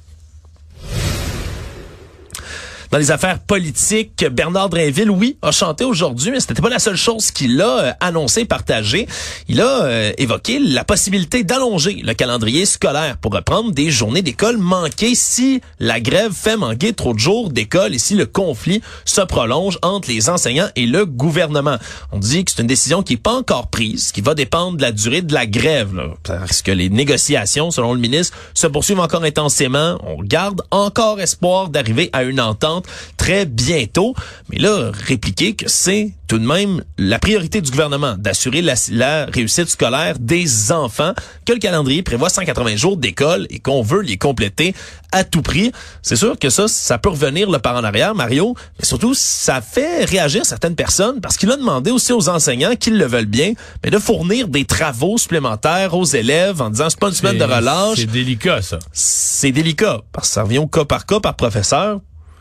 Dans 2.91 2.97
les 2.97 3.09
affaires 3.09 3.39
politiques, 3.39 4.25
Bernard 4.33 4.67
Drainville, 4.67 5.09
oui, 5.09 5.37
a 5.41 5.51
chanté 5.51 5.85
aujourd'hui, 5.85 6.29
mais 6.29 6.41
c'était 6.41 6.61
pas 6.61 6.67
la 6.67 6.77
seule 6.77 6.97
chose 6.97 7.31
qu'il 7.31 7.61
a 7.61 7.79
euh, 7.79 7.91
annoncé, 8.01 8.43
partagé. 8.43 9.07
Il 9.47 9.61
a 9.61 9.85
euh, 9.85 10.11
évoqué 10.17 10.59
la 10.59 10.83
possibilité 10.83 11.45
d'allonger 11.45 12.01
le 12.03 12.13
calendrier 12.13 12.65
scolaire 12.65 13.15
pour 13.15 13.31
reprendre 13.31 13.71
des 13.71 13.91
journées 13.91 14.21
d'école 14.21 14.57
manquées 14.57 15.15
si 15.15 15.61
la 15.79 16.01
grève 16.01 16.33
fait 16.33 16.57
manquer 16.57 16.91
trop 16.91 17.13
de 17.13 17.19
jours 17.19 17.49
d'école 17.49 17.95
et 17.95 17.97
si 17.97 18.15
le 18.15 18.25
conflit 18.25 18.81
se 19.05 19.21
prolonge 19.21 19.79
entre 19.83 20.09
les 20.09 20.29
enseignants 20.29 20.67
et 20.75 20.85
le 20.85 21.05
gouvernement. 21.05 21.77
On 22.11 22.19
dit 22.19 22.43
que 22.43 22.51
c'est 22.51 22.61
une 22.61 22.67
décision 22.67 23.03
qui 23.03 23.13
n'est 23.13 23.21
pas 23.21 23.35
encore 23.35 23.69
prise, 23.69 24.11
qui 24.11 24.19
va 24.19 24.35
dépendre 24.35 24.75
de 24.75 24.81
la 24.81 24.91
durée 24.91 25.21
de 25.21 25.33
la 25.33 25.45
grève, 25.45 25.95
là, 25.95 26.07
parce 26.23 26.61
que 26.61 26.71
les 26.71 26.89
négociations, 26.89 27.71
selon 27.71 27.93
le 27.93 28.01
ministre, 28.01 28.37
se 28.53 28.67
poursuivent 28.67 28.99
encore 28.99 29.23
intensément. 29.23 29.97
On 30.05 30.21
garde 30.21 30.61
encore 30.71 31.21
espoir 31.21 31.69
d'arriver 31.69 32.09
à 32.11 32.23
une 32.23 32.41
entente 32.41 32.80
très 33.17 33.45
bientôt. 33.45 34.15
Mais 34.49 34.57
là, 34.57 34.91
répliquer 34.93 35.53
que 35.53 35.69
c'est 35.69 36.13
tout 36.31 36.39
de 36.39 36.47
même 36.47 36.81
la 36.97 37.19
priorité 37.19 37.59
du 37.59 37.71
gouvernement 37.71 38.15
d'assurer 38.17 38.61
la, 38.61 39.25
réussite 39.25 39.67
scolaire 39.67 40.17
des 40.17 40.71
enfants, 40.71 41.11
que 41.45 41.51
le 41.51 41.59
calendrier 41.59 42.03
prévoit 42.03 42.29
180 42.29 42.77
jours 42.77 42.95
d'école 42.95 43.47
et 43.49 43.59
qu'on 43.59 43.81
veut 43.81 43.99
les 43.99 44.15
compléter 44.15 44.73
à 45.11 45.25
tout 45.25 45.41
prix. 45.41 45.73
C'est 46.01 46.15
sûr 46.15 46.39
que 46.39 46.49
ça, 46.49 46.69
ça 46.69 46.97
peut 46.97 47.09
revenir 47.09 47.51
le 47.51 47.59
par 47.59 47.75
en 47.75 47.83
arrière, 47.83 48.15
Mario, 48.15 48.55
mais 48.79 48.85
surtout, 48.85 49.13
ça 49.13 49.59
fait 49.59 50.05
réagir 50.05 50.45
certaines 50.45 50.75
personnes 50.75 51.19
parce 51.19 51.35
qu'il 51.35 51.51
a 51.51 51.57
demandé 51.57 51.91
aussi 51.91 52.13
aux 52.13 52.29
enseignants 52.29 52.77
qu'ils 52.77 52.97
le 52.97 53.05
veulent 53.05 53.25
bien, 53.25 53.51
mais 53.83 53.89
de 53.89 53.99
fournir 53.99 54.47
des 54.47 54.63
travaux 54.63 55.17
supplémentaires 55.17 55.93
aux 55.93 56.05
élèves 56.05 56.61
en 56.61 56.69
disant 56.69 56.89
c'est 56.89 56.99
pas 56.99 57.09
une 57.09 57.13
semaine 57.13 57.39
de 57.39 57.43
relâche. 57.43 57.97
C'est 57.97 58.05
délicat, 58.05 58.61
ça. 58.61 58.79
C'est 58.93 59.51
délicat 59.51 59.99
parce 60.13 60.29
que 60.29 60.33
ça 60.35 60.43
revient 60.43 60.59
au 60.59 60.67
cas 60.67 60.85
par 60.85 61.05
cas 61.05 61.19
par 61.19 61.35
professeur. 61.35 61.99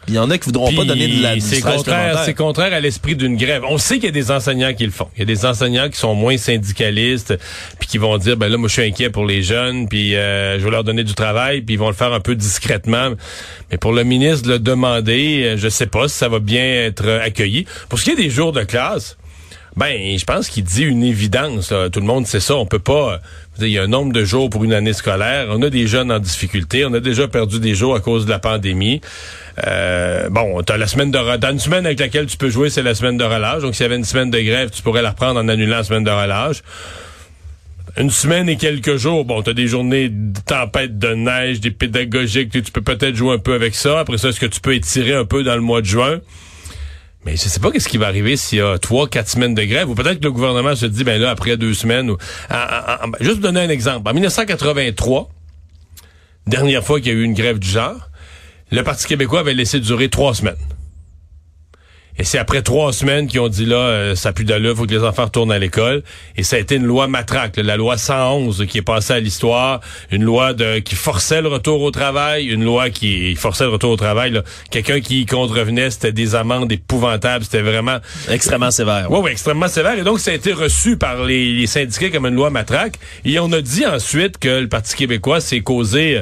Il 0.09 0.15
y 0.15 0.19
en 0.19 0.31
a 0.31 0.39
qui 0.39 0.47
voudront 0.47 0.73
pas 0.73 0.85
donner 0.85 1.09
de 1.09 1.23
la 1.23 1.39
C'est 1.41 1.61
contraire, 1.61 2.23
c'est 2.25 2.35
contraire 2.35 2.73
à 2.73 2.81
l'esprit 2.81 3.15
d'une 3.15 3.37
grève. 3.37 3.63
On 3.69 3.79
sait 3.79 3.97
qu'il 3.97 4.07
y 4.07 4.09
a 4.09 4.13
des 4.13 4.31
enseignants 4.31 4.73
qui 4.75 4.85
le 4.85 4.91
font. 4.91 5.09
Il 5.17 5.21
y 5.21 5.23
a 5.23 5.27
des 5.27 5.45
enseignants 5.45 5.89
qui 5.89 5.99
sont 5.99 6.15
moins 6.15 6.37
syndicalistes, 6.37 7.39
puis 7.79 7.89
qui 7.89 7.99
vont 7.99 8.17
dire 8.19 8.37
ben 8.37 8.49
là 8.49 8.57
moi 8.57 8.69
je 8.69 8.75
suis 8.75 8.83
inquiet 8.83 9.11
pour 9.11 9.27
les 9.27 9.43
jeunes, 9.43 9.89
puis 9.89 10.17
euh, 10.17 10.59
je 10.59 10.65
vais 10.65 10.71
leur 10.71 10.85
donner 10.85 11.05
du 11.05 11.15
travail, 11.15 11.61
puis 11.61 11.75
ils 11.75 11.79
vont 11.79 11.89
le 11.89 11.95
faire 11.95 12.13
un 12.13 12.21
peu 12.21 12.35
discrètement. 12.35 13.11
Mais 13.71 13.79
pour 13.79 13.93
le 13.93 14.03
ministre 14.05 14.47
de 14.49 14.53
le 14.53 14.59
demander, 14.59 15.43
euh, 15.45 15.57
je 15.57 15.69
sais 15.69 15.87
pas 15.87 16.09
si 16.09 16.17
ça 16.17 16.29
va 16.29 16.39
bien 16.39 16.65
être 16.65 17.09
accueilli. 17.09 17.67
Pour 17.89 17.99
ce 17.99 18.05
qui 18.05 18.11
est 18.11 18.17
des 18.17 18.31
jours 18.31 18.53
de 18.53 18.63
classe, 18.63 19.17
ben, 19.77 20.19
je 20.19 20.25
pense 20.25 20.49
qu'il 20.49 20.65
dit 20.65 20.83
une 20.83 21.05
évidence. 21.05 21.73
Tout 21.93 22.01
le 22.01 22.07
monde 22.07 22.27
sait 22.27 22.41
ça. 22.41 22.57
On 22.57 22.67
peut 22.67 22.81
pas. 22.81 23.21
Il 23.61 23.69
y 23.69 23.79
a 23.79 23.85
un 23.85 23.87
nombre 23.87 24.13
de 24.13 24.25
jours 24.25 24.51
pour 24.51 24.65
une 24.65 24.73
année 24.73 24.93
scolaire. 24.93 25.47
On 25.51 25.63
a 25.63 25.71
des 25.71 25.87
jeunes 25.87 26.11
en 26.11 26.19
difficulté. 26.19 26.85
On 26.85 26.93
a 26.93 27.01
déjà 27.01 27.29
perdu 27.29 27.61
des 27.61 27.75
jours 27.75 27.95
à 27.95 28.01
cause 28.01 28.25
de 28.25 28.31
la 28.31 28.39
pandémie. 28.39 29.01
Euh, 29.67 30.29
bon, 30.31 30.63
t'as 30.63 30.77
la 30.77 30.87
semaine 30.87 31.11
de 31.11 31.37
dans 31.37 31.51
une 31.51 31.59
semaine 31.59 31.87
avec 31.87 32.01
laquelle 32.01 32.27
tu 32.27 32.37
peux 32.37 32.51
jouer, 32.51 32.71
c'est 32.71 32.83
la 32.83 32.95
semaine 32.95 33.17
de 33.17 33.25
relâche. 33.25 33.63
Donc, 33.63 33.75
s'il 33.75 33.85
y 33.85 33.87
avait 33.87 33.97
une 33.97 34.05
semaine 34.05 34.31
de 34.31 34.41
grève, 34.41 34.71
tu 34.71 34.83
pourrais 34.83 35.03
la 35.03 35.11
reprendre 35.11 35.41
en 35.41 35.49
annulant 35.49 35.79
la 35.79 35.85
semaine 35.85 36.05
de 36.05 36.11
relâche. 36.11 36.63
Une 37.97 38.11
semaine 38.11 38.49
et 38.49 38.57
quelques 38.57 38.97
jours, 38.97 39.25
bon, 39.25 39.43
t'as 39.43 39.53
des 39.53 39.67
journées 39.67 40.09
de 40.09 40.39
tempête 40.47 40.99
de 40.99 41.15
neige, 41.15 41.61
des 41.61 41.73
pédagogiques, 41.73 42.51
tu 42.51 42.63
peux 42.73 42.83
peut-être 42.83 43.17
jouer 43.17 43.35
un 43.35 43.39
peu 43.39 43.55
avec 43.55 43.75
ça. 43.75 44.01
Après 44.01 44.17
ça, 44.17 44.29
est-ce 44.29 44.41
que 44.41 44.47
tu 44.47 44.61
peux 44.61 44.75
étirer 44.75 45.15
un 45.15 45.25
peu 45.25 45.43
dans 45.43 45.57
le 45.57 45.61
mois 45.61 45.81
de 45.81 45.87
juin? 45.87 46.21
Mais 47.27 47.33
je 47.33 47.49
sais 47.49 47.61
pas 47.61 47.71
qu'est-ce 47.71 47.89
qui 47.89 47.99
va 47.99 48.07
arriver 48.07 48.37
s'il 48.37 48.59
y 48.59 48.63
a 48.63 48.79
trois, 48.79 49.07
quatre 49.07 49.29
semaines 49.29 49.55
de 49.55 49.65
grève, 49.65 49.91
ou 49.91 49.95
peut-être 49.95 50.21
que 50.21 50.25
le 50.25 50.33
gouvernement 50.33 50.75
se 50.75 50.87
dit, 50.87 51.05
ben 51.05 51.21
là, 51.21 51.31
après 51.31 51.57
deux 51.57 51.75
semaines, 51.75 52.11
ou, 52.11 52.17
juste 53.21 53.37
vous 53.37 53.43
donner 53.43 53.61
un 53.61 53.69
exemple. 53.69 54.09
En 54.09 54.15
1983, 54.15 55.29
dernière 56.47 56.83
fois 56.83 57.01
qu'il 57.01 57.09
y 57.09 57.11
a 57.11 57.19
eu 57.19 57.23
une 57.23 57.35
grève 57.35 57.59
du 57.59 57.69
genre, 57.69 58.10
le 58.71 58.83
Parti 58.83 59.07
québécois 59.07 59.41
avait 59.41 59.55
laissé 59.55 59.81
durer 59.81 60.09
trois 60.09 60.35
semaines. 60.35 60.57
Et 62.21 62.25
c'est 62.25 62.37
après 62.37 62.61
trois 62.61 62.93
semaines 62.93 63.29
qu'ils 63.29 63.41
ont 63.41 63.49
dit 63.49 63.65
là, 63.65 63.77
euh, 63.77 64.15
ça 64.15 64.35
pue 64.35 64.45
d'allure, 64.45 64.77
faut 64.77 64.85
que 64.85 64.93
les 64.93 65.05
enfants 65.05 65.25
retournent 65.25 65.53
à 65.53 65.59
l'école. 65.59 66.03
Et 66.37 66.43
ça 66.43 66.57
a 66.57 66.59
été 66.59 66.75
une 66.75 66.85
loi 66.85 67.09
matraque, 67.09 67.57
la 67.57 67.79
loi 67.79 67.97
111 67.97 68.67
qui 68.69 68.77
est 68.77 68.83
passée 68.83 69.15
à 69.15 69.21
l'histoire, 69.21 69.81
une 70.11 70.25
loi 70.25 70.53
de, 70.53 70.81
qui 70.81 70.97
forçait 70.97 71.41
le 71.41 71.49
retour 71.49 71.81
au 71.81 71.91
travail, 71.91 72.49
une 72.49 72.63
loi 72.63 72.91
qui 72.91 73.35
forçait 73.37 73.65
le 73.65 73.71
retour 73.71 73.93
au 73.93 73.97
travail. 73.97 74.39
Quelqu'un 74.71 75.01
qui 75.01 75.23
y 75.23 75.27
contrevenait, 75.27 75.89
c'était 75.89 76.13
des 76.13 76.35
amendes 76.35 76.71
épouvantables, 76.71 77.45
c'était 77.45 77.63
vraiment 77.63 78.01
extrêmement 78.29 78.71
sévère. 78.71 79.07
Oui, 79.11 79.21
oui, 79.23 79.31
extrêmement 79.31 79.69
sévère. 79.69 79.99
Et 79.99 80.03
donc 80.03 80.21
ça 80.21 80.31
a 80.31 80.35
été 80.35 80.53
reçu 80.53 80.99
par 80.99 81.25
les, 81.25 81.55
les 81.55 81.67
syndiqués 81.67 82.11
comme 82.11 82.27
une 82.27 82.35
loi 82.35 82.51
matraque. 82.51 82.97
Et 83.25 83.39
on 83.39 83.51
a 83.53 83.63
dit 83.63 83.87
ensuite 83.87 84.37
que 84.37 84.61
le 84.61 84.69
Parti 84.69 84.95
québécois 84.95 85.41
s'est 85.41 85.61
causé 85.61 86.21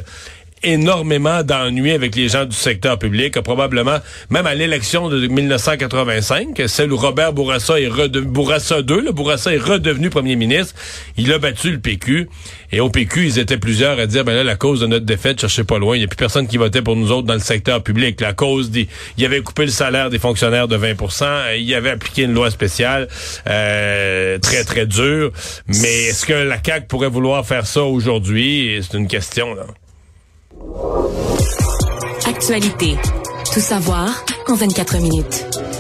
énormément 0.63 1.43
d'ennuis 1.43 1.93
avec 1.93 2.17
les 2.17 2.29
gens 2.29 2.45
du 2.45 2.57
secteur 2.57 2.99
public, 2.99 3.41
probablement, 3.41 3.99
même 4.31 4.47
à 4.47 4.55
l'élection 4.55 5.09
de 5.09 5.27
1985, 5.27 6.63
celle 6.67 6.93
où 6.93 6.97
Robert 6.97 7.33
Bourassa 7.33 7.81
est 7.81 7.89
redevenu, 7.89 8.31
Bourassa 8.31 8.83
2, 8.83 9.01
le 9.01 9.13
Bourassa 9.13 9.55
est 9.55 9.59
redevenu 9.59 10.11
premier 10.11 10.37
ministre, 10.37 10.75
il 11.17 11.33
a 11.33 11.39
battu 11.39 11.71
le 11.71 11.79
PQ, 11.79 12.29
et 12.73 12.81
au 12.81 12.91
PQ, 12.91 13.27
ils 13.27 13.39
étaient 13.39 13.59
plusieurs 13.59 13.99
à 13.99 14.07
dire, 14.07 14.25
ben 14.25 14.35
là, 14.35 14.45
la 14.45 14.57
cause 14.57 14.81
de 14.81 14.87
notre 14.87 15.07
défaite, 15.07 15.41
cherchez 15.41 15.65
pas 15.65 15.79
loin, 15.79 15.97
il 15.97 16.01
n'y 16.01 16.05
a 16.05 16.09
plus 16.09 16.17
personne 16.17 16.47
qui 16.47 16.57
votait 16.57 16.83
pour 16.83 16.97
nous 16.97 17.13
autres 17.13 17.27
dans 17.27 17.35
le 17.35 17.41
secteur 17.41 17.83
public. 17.83 18.21
La 18.21 18.33
cause, 18.33 18.71
dit, 18.71 18.89
il 19.17 19.25
avait 19.25 19.41
coupé 19.41 19.65
le 19.65 19.71
salaire 19.71 20.11
des 20.11 20.19
fonctionnaires 20.19 20.69
de 20.69 20.77
20% 20.77 21.59
il 21.59 21.75
avait 21.75 21.91
appliqué 21.91 22.23
une 22.23 22.35
loi 22.35 22.51
spéciale 22.51 23.09
euh, 23.47 24.39
très, 24.39 24.65
très 24.65 24.87
dure, 24.87 25.33
mais 25.67 26.05
est-ce 26.05 26.27
que 26.27 26.33
la 26.33 26.59
CAQ 26.63 26.87
pourrait 26.87 27.09
vouloir 27.09 27.47
faire 27.47 27.67
ça 27.67 27.83
aujourd'hui? 27.83 28.79
C'est 28.83 28.97
une 28.97 29.09
question, 29.09 29.55
là. 29.55 29.67
Actualité. 32.27 32.97
Tout 33.53 33.61
savoir 33.61 34.25
en 34.49 34.55
24 34.55 34.99
minutes. 35.01 35.78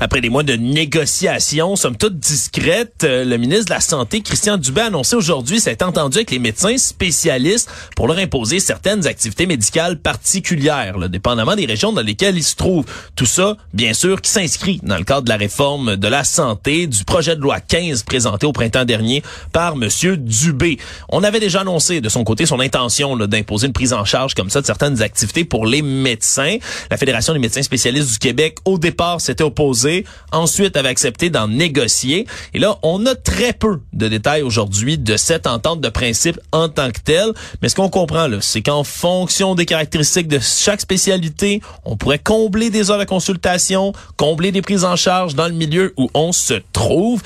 Après 0.00 0.20
des 0.20 0.28
mois 0.28 0.42
de 0.42 0.54
négociations, 0.54 1.76
somme 1.76 1.96
toute 1.96 2.18
discrètes, 2.18 3.04
euh, 3.04 3.24
le 3.24 3.36
ministre 3.36 3.66
de 3.66 3.70
la 3.70 3.80
Santé, 3.80 4.22
Christian 4.22 4.56
Dubé, 4.56 4.80
a 4.80 4.86
annoncé 4.86 5.14
aujourd'hui 5.14 5.60
s'être 5.60 5.82
entendu 5.82 6.18
avec 6.18 6.30
les 6.30 6.38
médecins 6.38 6.76
spécialistes 6.76 7.70
pour 7.94 8.08
leur 8.08 8.18
imposer 8.18 8.58
certaines 8.58 9.06
activités 9.06 9.46
médicales 9.46 9.98
particulières, 9.98 10.98
là, 10.98 11.08
dépendamment 11.08 11.54
des 11.54 11.66
régions 11.66 11.92
dans 11.92 12.02
lesquelles 12.02 12.36
ils 12.36 12.44
se 12.44 12.56
trouvent. 12.56 12.84
Tout 13.14 13.26
ça, 13.26 13.56
bien 13.72 13.94
sûr, 13.94 14.20
qui 14.20 14.30
s'inscrit 14.30 14.80
dans 14.82 14.98
le 14.98 15.04
cadre 15.04 15.22
de 15.22 15.28
la 15.28 15.36
réforme 15.36 15.96
de 15.96 16.08
la 16.08 16.24
santé 16.24 16.86
du 16.86 17.04
projet 17.04 17.36
de 17.36 17.40
loi 17.40 17.60
15 17.60 18.02
présenté 18.02 18.46
au 18.46 18.52
printemps 18.52 18.84
dernier 18.84 19.22
par 19.52 19.76
Monsieur 19.76 20.16
Dubé. 20.16 20.78
On 21.08 21.22
avait 21.22 21.40
déjà 21.40 21.60
annoncé 21.60 22.00
de 22.00 22.08
son 22.08 22.24
côté 22.24 22.46
son 22.46 22.60
intention 22.60 23.16
d'imposer 23.16 23.68
une 23.68 23.72
prise 23.72 23.92
en 23.92 24.04
charge 24.04 24.34
comme 24.34 24.50
ça 24.50 24.60
de 24.60 24.66
certaines 24.66 25.02
activités 25.02 25.44
pour 25.44 25.66
les 25.66 25.82
médecins. 25.82 26.56
La 26.90 26.96
Fédération 26.96 27.32
des 27.32 27.38
médecins 27.38 27.62
spécialistes 27.62 28.10
du 28.10 28.18
Québec, 28.18 28.58
au 28.64 28.78
départ, 28.78 29.20
s'était 29.20 29.44
opposée 29.44 29.83
ensuite 30.32 30.76
avait 30.76 30.88
accepté 30.88 31.30
d'en 31.30 31.48
négocier. 31.48 32.26
Et 32.52 32.58
là, 32.58 32.78
on 32.82 33.04
a 33.06 33.14
très 33.14 33.52
peu 33.52 33.80
de 33.92 34.08
détails 34.08 34.42
aujourd'hui 34.42 34.98
de 34.98 35.16
cette 35.16 35.46
entente 35.46 35.80
de 35.80 35.88
principe 35.88 36.38
en 36.52 36.68
tant 36.68 36.90
que 36.90 37.00
telle. 37.00 37.32
Mais 37.62 37.68
ce 37.68 37.74
qu'on 37.74 37.88
comprend, 37.88 38.26
là, 38.26 38.38
c'est 38.40 38.62
qu'en 38.62 38.84
fonction 38.84 39.54
des 39.54 39.66
caractéristiques 39.66 40.28
de 40.28 40.38
chaque 40.38 40.80
spécialité, 40.80 41.60
on 41.84 41.96
pourrait 41.96 42.18
combler 42.18 42.70
des 42.70 42.90
heures 42.90 42.98
de 42.98 43.04
consultation, 43.04 43.92
combler 44.16 44.52
des 44.52 44.62
prises 44.62 44.84
en 44.84 44.96
charge 44.96 45.34
dans 45.34 45.46
le 45.46 45.54
milieu 45.54 45.94
où 45.96 46.10
on 46.14 46.32
se 46.32 46.54
trouve. 46.72 47.22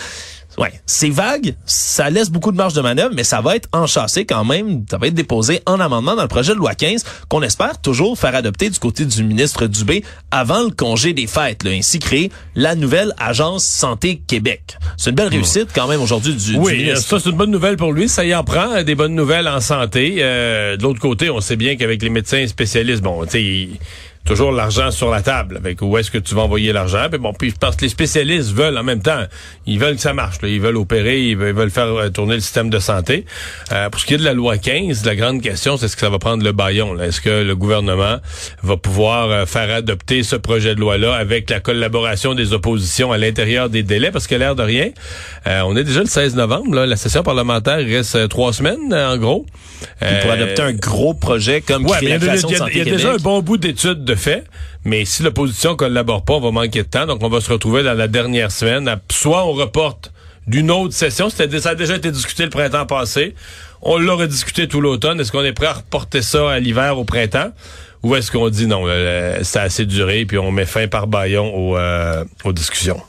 Ouais, 0.58 0.72
c'est 0.86 1.10
vague, 1.10 1.54
ça 1.66 2.10
laisse 2.10 2.30
beaucoup 2.30 2.50
de 2.50 2.56
marge 2.56 2.74
de 2.74 2.80
manœuvre, 2.80 3.12
mais 3.14 3.22
ça 3.22 3.40
va 3.40 3.54
être 3.54 3.68
enchâssé 3.72 4.24
quand 4.24 4.44
même, 4.44 4.84
ça 4.90 4.98
va 4.98 5.06
être 5.06 5.14
déposé 5.14 5.60
en 5.66 5.78
amendement 5.78 6.16
dans 6.16 6.22
le 6.22 6.28
projet 6.28 6.52
de 6.52 6.58
loi 6.58 6.74
15 6.74 7.04
qu'on 7.28 7.42
espère 7.42 7.80
toujours 7.80 8.18
faire 8.18 8.34
adopter 8.34 8.68
du 8.68 8.78
côté 8.78 9.04
du 9.04 9.22
ministre 9.22 9.66
Dubé 9.66 10.02
avant 10.30 10.64
le 10.64 10.70
congé 10.70 11.12
des 11.12 11.28
fêtes, 11.28 11.62
là, 11.62 11.70
ainsi 11.70 12.00
créer 12.00 12.32
la 12.56 12.74
nouvelle 12.74 13.14
agence 13.18 13.64
Santé 13.64 14.20
Québec. 14.26 14.76
C'est 14.96 15.10
une 15.10 15.16
belle 15.16 15.28
réussite 15.28 15.68
quand 15.72 15.86
même 15.86 16.00
aujourd'hui 16.00 16.34
du, 16.34 16.56
oui, 16.56 16.72
du 16.72 16.78
ministre. 16.78 17.08
ça 17.08 17.20
c'est 17.20 17.30
une 17.30 17.36
bonne 17.36 17.52
nouvelle 17.52 17.76
pour 17.76 17.92
lui, 17.92 18.08
ça 18.08 18.24
y 18.24 18.34
en 18.34 18.42
prend 18.42 18.82
des 18.82 18.94
bonnes 18.96 19.14
nouvelles 19.14 19.46
en 19.46 19.60
santé. 19.60 20.16
Euh, 20.18 20.76
de 20.76 20.82
l'autre 20.82 21.00
côté, 21.00 21.30
on 21.30 21.40
sait 21.40 21.56
bien 21.56 21.76
qu'avec 21.76 22.02
les 22.02 22.10
médecins 22.10 22.44
spécialistes, 22.46 23.02
bon, 23.02 23.24
tu 23.24 23.30
sais 23.30 23.68
toujours 24.28 24.52
l'argent 24.52 24.90
sur 24.90 25.11
la 25.11 25.23
table. 25.23 25.56
Avec 25.56 25.80
où 25.80 25.97
est-ce 25.97 26.11
que 26.11 26.18
tu 26.18 26.35
vas 26.35 26.42
envoyer 26.42 26.73
l'argent? 26.73 27.06
Puis 27.11 27.18
bon, 27.18 27.32
puis 27.32 27.52
parce 27.58 27.76
que 27.76 27.82
les 27.82 27.88
spécialistes 27.88 28.52
veulent 28.52 28.76
en 28.76 28.82
même 28.85 29.00
temps, 29.00 29.25
ils 29.66 29.78
veulent 29.78 29.97
que 29.97 30.00
ça 30.02 30.12
marche. 30.12 30.42
Là. 30.42 30.49
Ils 30.49 30.61
veulent 30.61 30.76
opérer, 30.76 31.23
ils 31.23 31.37
veulent, 31.37 31.70
faire 31.70 31.87
euh, 31.87 32.11
tourner 32.11 32.35
le 32.35 32.40
système 32.40 32.68
de 32.68 32.78
santé. 32.78 33.25
Euh, 33.73 33.88
pour 33.88 34.00
ce 34.00 34.06
qui 34.06 34.14
est 34.14 34.18
de 34.18 34.25
la 34.25 34.35
loi 34.35 34.58
15, 34.58 35.04
la 35.06 35.16
grande 35.16 35.40
question, 35.40 35.76
c'est 35.78 35.88
ce 35.88 35.97
que 35.97 36.00
ça 36.00 36.11
va 36.11 36.18
prendre 36.18 36.44
le 36.44 36.52
baillon. 36.52 37.00
Est-ce 37.00 37.20
que 37.23 37.42
le 37.42 37.56
gouvernement 37.56 38.18
va 38.62 38.76
pouvoir 38.76 39.30
euh, 39.30 39.47
faire 39.47 39.70
adopter 39.75 40.23
ce 40.23 40.37
projet 40.37 40.75
de 40.75 40.80
loi-là 40.80 41.14
avec 41.14 41.49
la 41.49 41.61
collaboration 41.61 42.35
des 42.35 42.52
oppositions 42.52 43.12
à 43.12 43.18
l'intérieur 43.18 43.70
des 43.70 43.82
délais? 43.82 44.11
Parce 44.11 44.26
que 44.26 44.35
l'air 44.35 44.54
de 44.54 44.62
rien, 44.62 44.90
on 45.47 45.76
est 45.76 45.85
déjà 45.85 46.00
le 46.00 46.06
16 46.06 46.35
novembre. 46.37 46.75
Là, 46.75 46.87
la 46.87 46.97
session 46.97 47.23
parlementaire 47.23 47.78
reste 47.78 48.28
trois 48.28 48.52
semaines, 48.52 48.92
en 48.92 49.16
gros. 49.16 49.47
pour 50.00 50.30
adopter 50.30 50.62
un 50.62 50.73
gros 50.73 51.14
projet 51.14 51.61
comme 51.62 51.87
ouais, 51.87 51.97
il 52.02 52.08
y 52.08 52.12
a, 52.12 52.16
y 52.16 52.28
a- 52.28 52.70
y 52.75 52.80
a 52.80 52.85
déjà 52.85 53.12
un 53.12 53.16
bon 53.16 53.40
bout 53.42 53.56
d'études 53.56 54.04
de 54.04 54.14
fait, 54.18 54.44
mais 54.84 55.04
si 55.04 55.22
l'opposition 55.22 55.76
collabore 55.76 56.25
pas, 56.25 56.34
on 56.34 56.40
va 56.40 56.50
manquer 56.50 56.82
de 56.82 56.88
temps. 56.88 57.06
Donc, 57.06 57.22
on 57.22 57.28
va 57.28 57.40
se 57.40 57.50
retrouver 57.50 57.82
dans 57.82 57.94
la 57.94 58.08
dernière 58.08 58.52
semaine. 58.52 58.94
Soit 59.10 59.44
on 59.44 59.52
reporte 59.52 60.12
d'une 60.46 60.70
autre 60.70 60.94
session, 60.94 61.30
ça 61.30 61.44
a 61.44 61.75
déjà 61.75 61.96
été 61.96 62.10
discuté 62.10 62.44
le 62.44 62.50
printemps 62.50 62.87
passé. 62.87 63.34
On 63.82 63.98
l'aurait 63.98 64.28
discuté 64.28 64.66
tout 64.66 64.80
l'automne. 64.80 65.20
Est-ce 65.20 65.32
qu'on 65.32 65.44
est 65.44 65.52
prêt 65.52 65.66
à 65.66 65.75
reporter 65.75 66.22
ça 66.22 66.50
à 66.50 66.58
l'hiver, 66.58 66.98
au 66.98 67.04
printemps? 67.04 67.52
Ou 68.02 68.14
est-ce 68.14 68.30
qu'on 68.30 68.48
dit 68.48 68.66
non, 68.66 68.84
ça 69.42 69.62
a 69.62 69.64
assez 69.64 69.84
duré, 69.84 70.25
puis 70.25 70.38
on 70.38 70.52
met 70.52 70.66
fin 70.66 70.87
par 70.87 71.06
baillon 71.06 71.76
euh, 71.76 72.25
aux 72.44 72.52
discussions? 72.52 73.00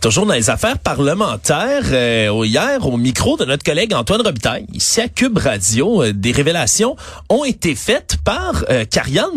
Toujours 0.00 0.26
dans 0.26 0.34
les 0.34 0.50
affaires 0.50 0.78
parlementaires, 0.78 1.82
euh, 1.90 2.42
hier, 2.44 2.86
au 2.86 2.96
micro 2.98 3.36
de 3.38 3.44
notre 3.44 3.64
collègue 3.64 3.94
Antoine 3.94 4.20
Robitaille, 4.20 4.66
ici 4.72 5.00
à 5.00 5.08
Cube 5.08 5.38
Radio, 5.38 6.02
euh, 6.02 6.12
des 6.12 6.32
révélations 6.32 6.96
ont 7.30 7.44
été 7.44 7.74
faites 7.74 8.18
par 8.22 8.64
euh, 8.70 8.84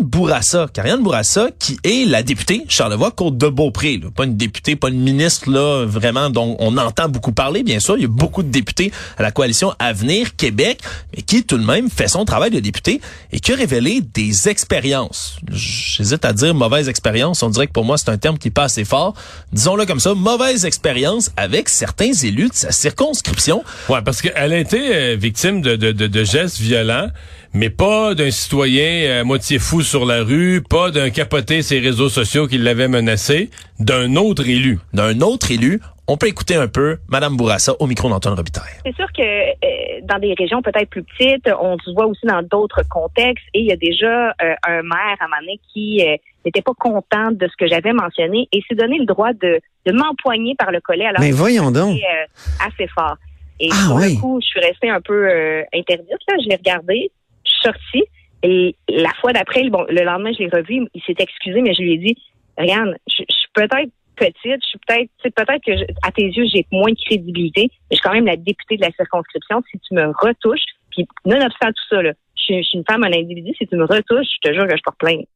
Bourassa. 0.00 0.68
Karianne 0.72 1.02
Bourassa, 1.02 1.48
qui 1.58 1.78
est 1.82 2.06
la 2.06 2.22
députée 2.22 2.64
Charlevoix 2.68 3.10
Côte 3.10 3.38
de 3.38 3.48
Beaupré. 3.48 3.98
là. 4.02 4.10
Pas 4.14 4.24
une 4.24 4.36
députée, 4.36 4.76
pas 4.76 4.90
une 4.90 5.00
ministre, 5.00 5.50
là, 5.50 5.86
vraiment, 5.86 6.28
dont 6.28 6.56
on 6.60 6.76
entend 6.76 7.08
beaucoup 7.08 7.32
parler, 7.32 7.62
bien 7.62 7.80
sûr. 7.80 7.96
Il 7.96 8.02
y 8.02 8.04
a 8.04 8.08
beaucoup 8.08 8.42
de 8.42 8.50
députés 8.50 8.92
à 9.16 9.22
la 9.22 9.32
coalition 9.32 9.72
Avenir 9.78 10.36
Québec, 10.36 10.80
mais 11.16 11.22
qui 11.22 11.42
tout 11.42 11.58
de 11.58 11.64
même 11.64 11.88
fait 11.88 12.08
son 12.08 12.24
travail 12.26 12.50
de 12.50 12.60
député 12.60 13.00
et 13.32 13.40
qui 13.40 13.52
a 13.52 13.56
révélé 13.56 14.02
des 14.02 14.48
expériences. 14.48 15.38
J'hésite 15.50 16.24
à 16.24 16.34
dire 16.34 16.54
mauvaise 16.54 16.88
expérience. 16.88 17.42
On 17.42 17.48
dirait 17.48 17.66
que 17.66 17.72
pour 17.72 17.86
moi, 17.86 17.96
c'est 17.96 18.10
un 18.10 18.18
terme 18.18 18.38
qui 18.38 18.48
est 18.48 18.52
pas 18.52 18.64
assez 18.64 18.84
fort. 18.84 19.14
Disons-le 19.52 19.86
comme 19.86 20.00
ça, 20.00 20.14
mauvaise 20.14 20.49
expérience 20.54 21.30
avec 21.36 21.68
certains 21.68 22.12
élus 22.12 22.48
de 22.48 22.54
sa 22.54 22.72
circonscription. 22.72 23.62
Ouais, 23.88 24.02
parce 24.04 24.22
qu'elle 24.22 24.52
a 24.52 24.58
été 24.58 24.94
euh, 24.94 25.16
victime 25.16 25.60
de, 25.60 25.76
de, 25.76 25.92
de, 25.92 26.06
de 26.06 26.24
gestes 26.24 26.58
violents, 26.60 27.08
mais 27.52 27.70
pas 27.70 28.14
d'un 28.14 28.30
citoyen 28.30 29.04
euh, 29.04 29.20
à 29.20 29.24
moitié 29.24 29.58
fou 29.58 29.82
sur 29.82 30.04
la 30.04 30.22
rue, 30.22 30.62
pas 30.62 30.90
d'un 30.90 31.10
capoté 31.10 31.62
ses 31.62 31.78
réseaux 31.78 32.08
sociaux 32.08 32.46
qui 32.46 32.58
l'avait 32.58 32.88
menacé, 32.88 33.50
d'un 33.78 34.16
autre 34.16 34.48
élu. 34.48 34.78
D'un 34.92 35.20
autre 35.20 35.50
élu, 35.50 35.80
on 36.10 36.16
peut 36.16 36.26
écouter 36.26 36.56
un 36.56 36.66
peu 36.66 36.98
Madame 37.08 37.36
Bourassa 37.36 37.72
au 37.78 37.86
micro 37.86 38.08
d'Antoine 38.08 38.34
Robitaille. 38.34 38.80
C'est 38.84 38.96
sûr 38.96 39.06
que 39.12 39.22
euh, 39.22 40.00
dans 40.02 40.18
des 40.18 40.34
régions 40.36 40.60
peut-être 40.60 40.90
plus 40.90 41.04
petites, 41.04 41.48
on 41.60 41.78
se 41.78 41.92
voit 41.92 42.06
aussi 42.06 42.26
dans 42.26 42.42
d'autres 42.42 42.82
contextes 42.88 43.44
et 43.54 43.60
il 43.60 43.66
y 43.66 43.72
a 43.72 43.76
déjà 43.76 44.30
euh, 44.30 44.54
un 44.66 44.82
maire 44.82 45.16
à 45.20 45.40
donné 45.40 45.60
qui 45.72 46.04
euh, 46.04 46.16
n'était 46.44 46.62
pas 46.62 46.72
content 46.78 47.30
de 47.32 47.46
ce 47.48 47.56
que 47.58 47.66
j'avais 47.66 47.92
mentionné 47.92 48.48
et 48.52 48.60
s'est 48.68 48.74
donné 48.74 48.98
le 48.98 49.04
droit 49.06 49.32
de, 49.32 49.60
de 49.86 49.92
m'empoigner 49.92 50.54
par 50.56 50.70
le 50.70 50.80
collet 50.80 51.06
alors 51.06 51.20
Mais 51.20 51.30
voyons 51.32 51.70
donc. 51.70 51.96
euh, 51.96 52.66
assez 52.66 52.86
fort. 52.88 53.16
Et 53.58 53.68
Ah 53.72 53.84
pour 53.88 53.96
oui. 53.96 54.14
le 54.14 54.20
coup, 54.20 54.40
je 54.42 54.46
suis 54.46 54.60
restée 54.60 54.88
un 54.88 55.00
peu 55.00 55.28
euh, 55.28 55.62
interdite. 55.74 56.08
Là. 56.28 56.34
Je 56.42 56.48
l'ai 56.48 56.56
regardé, 56.56 57.10
je 57.44 57.50
suis 57.50 57.60
sortie 57.62 58.04
et 58.42 58.74
la 58.88 59.10
fois 59.20 59.32
d'après, 59.34 59.68
bon, 59.68 59.84
le 59.90 60.02
lendemain, 60.02 60.32
je 60.32 60.38
l'ai 60.44 60.48
revu, 60.48 60.86
il 60.94 61.02
s'est 61.02 61.14
excusé, 61.18 61.60
mais 61.60 61.74
je 61.74 61.82
lui 61.82 61.92
ai 61.92 61.98
dit, 61.98 62.16
regarde, 62.56 62.96
je, 63.06 63.22
je 63.28 63.34
suis 63.36 63.48
peut-être 63.52 63.90
petite, 64.16 64.62
je 64.62 64.66
suis 64.66 64.78
peut-être, 64.86 65.10
peut-être 65.22 65.62
que 65.64 65.76
je- 65.76 65.84
à 66.06 66.10
tes 66.10 66.24
yeux, 66.24 66.46
j'ai 66.50 66.66
moins 66.72 66.90
de 66.90 66.96
crédibilité, 67.04 67.68
mais 67.70 67.76
je 67.92 67.96
suis 67.96 68.02
quand 68.02 68.14
même 68.14 68.24
la 68.26 68.36
députée 68.36 68.76
de 68.78 68.82
la 68.82 68.90
circonscription. 68.92 69.60
Si 69.70 69.78
tu 69.80 69.92
me 69.94 70.06
retouches, 70.06 70.64
puis 70.90 71.06
nonobstant 71.26 71.68
tout 71.68 71.86
ça, 71.96 72.00
là, 72.02 72.12
je, 72.36 72.42
suis- 72.42 72.62
je 72.62 72.68
suis 72.68 72.78
une 72.78 72.84
femme, 72.90 73.04
un 73.04 73.12
individu, 73.12 73.52
si 73.58 73.66
tu 73.66 73.76
me 73.76 73.84
retouches, 73.84 74.26
je 74.42 74.48
te 74.48 74.54
jure 74.54 74.66
que 74.66 74.74
je 74.76 74.82
porte 74.82 74.98
plainte. 74.98 75.26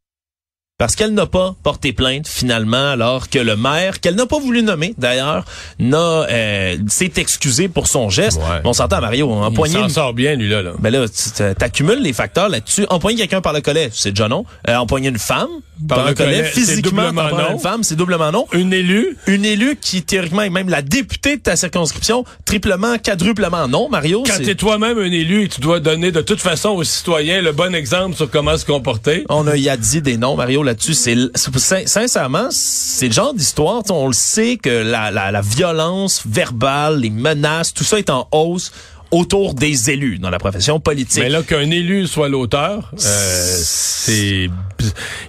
Parce 0.77 0.97
qu'elle 0.97 1.15
n'a 1.15 1.27
pas 1.27 1.55
porté 1.63 1.93
plainte 1.93 2.27
finalement, 2.27 2.91
alors 2.91 3.29
que 3.29 3.39
le 3.39 3.55
maire, 3.55 4.01
qu'elle 4.01 4.17
n'a 4.17 4.27
pas 4.27 4.41
voulu 4.41 4.61
nommer 4.61 4.93
d'ailleurs, 4.99 5.45
n'a 5.79 6.27
euh, 6.29 6.77
s'est 6.89 7.13
excusé 7.17 7.69
pour 7.69 7.87
son 7.87 8.11
geste. 8.11 8.39
Ouais. 8.39 8.61
On 8.65 8.73
s'entend 8.73 9.01
Mario, 9.01 9.31
Il 9.31 9.45
empoigner 9.45 9.75
s'en 9.75 9.85
une 9.85 9.91
sort 9.91 10.15
bien, 10.15 10.35
lui, 10.35 10.49
là. 10.49 10.63
là. 10.63 10.73
Ben 10.81 10.91
là, 10.91 11.07
tu 11.09 11.55
t'accumules 11.55 12.03
les 12.03 12.13
facteurs 12.13 12.49
là-dessus. 12.49 12.87
Empoigner 12.91 13.19
quelqu'un 13.19 13.41
par 13.41 13.53
le 13.53 13.61
collet, 13.61 13.89
c'est 13.93 14.11
déjà 14.11 14.27
non. 14.27 14.47
Euh, 14.69 14.75
empoigner 14.75 15.11
une 15.11 15.19
femme 15.19 15.47
par, 15.89 16.09
le 16.09 16.15
collet, 16.15 16.43
c'est 16.45 16.61
physiquement 16.61 17.13
non. 17.13 17.53
une 17.53 17.59
femme, 17.61 17.85
c'est 17.85 17.95
doublement 17.95 18.33
non. 18.33 18.47
Une 18.53 18.73
élue, 18.73 19.17
Une 19.29 19.45
élue 19.45 19.77
qui 19.81 20.03
théoriquement 20.03 20.43
est 20.43 20.51
même 20.51 20.69
la 20.69 20.83
députée 20.83 21.37
de 21.37 21.43
ta 21.43 21.55
circonscription, 21.55 22.25
triplement, 22.45 22.99
quadruplement 22.99 23.69
non, 23.69 23.89
Mario. 23.89 24.25
quand 24.27 24.43
t'es 24.43 24.57
toi-même 24.57 24.99
un 24.99 25.05
élu, 25.05 25.49
tu 25.49 25.61
dois 25.61 25.79
donner 25.79 26.11
de 26.11 26.21
toute 26.21 26.41
façon 26.41 26.71
aux 26.71 26.85
citoyens 26.85 27.43
le 27.43 27.53
bon 27.53 27.77
exemple 27.77 28.17
sur 28.17 28.29
comment 28.29 28.57
se 28.57 28.65
comporter. 28.65 29.25
On 29.29 29.47
a 29.47 29.57
y 29.57 29.69
a 29.69 29.77
dit 29.77 30.03
des 30.03 30.17
noms, 30.17 30.35
Mario, 30.35 30.65
là-dessus. 30.75 30.95
C'est 30.95 31.89
sincèrement, 31.89 32.49
c'est 32.51 33.07
le 33.09 33.13
genre 33.13 33.35
d'histoire. 33.35 33.83
On 33.91 34.07
le 34.09 34.13
sait 34.13 34.57
que 34.57 34.71
la, 34.71 35.11
la, 35.11 35.31
la 35.31 35.41
violence 35.41 36.23
verbale, 36.27 37.01
les 37.01 37.11
menaces, 37.11 37.73
tout 37.73 37.85
ça 37.85 37.99
est 37.99 38.11
en 38.11 38.29
hausse 38.33 38.73
autour 39.11 39.55
des 39.55 39.91
élus 39.91 40.19
dans 40.19 40.31
la 40.31 40.39
profession 40.39 40.81
politique. 40.81 41.23
Mais 41.23 41.29
là, 41.29 41.43
qu'un 41.43 41.71
élu 41.71 42.07
soit 42.07 42.29
l'auteur, 42.29 42.91
euh, 42.93 43.57
c'est... 43.63 44.51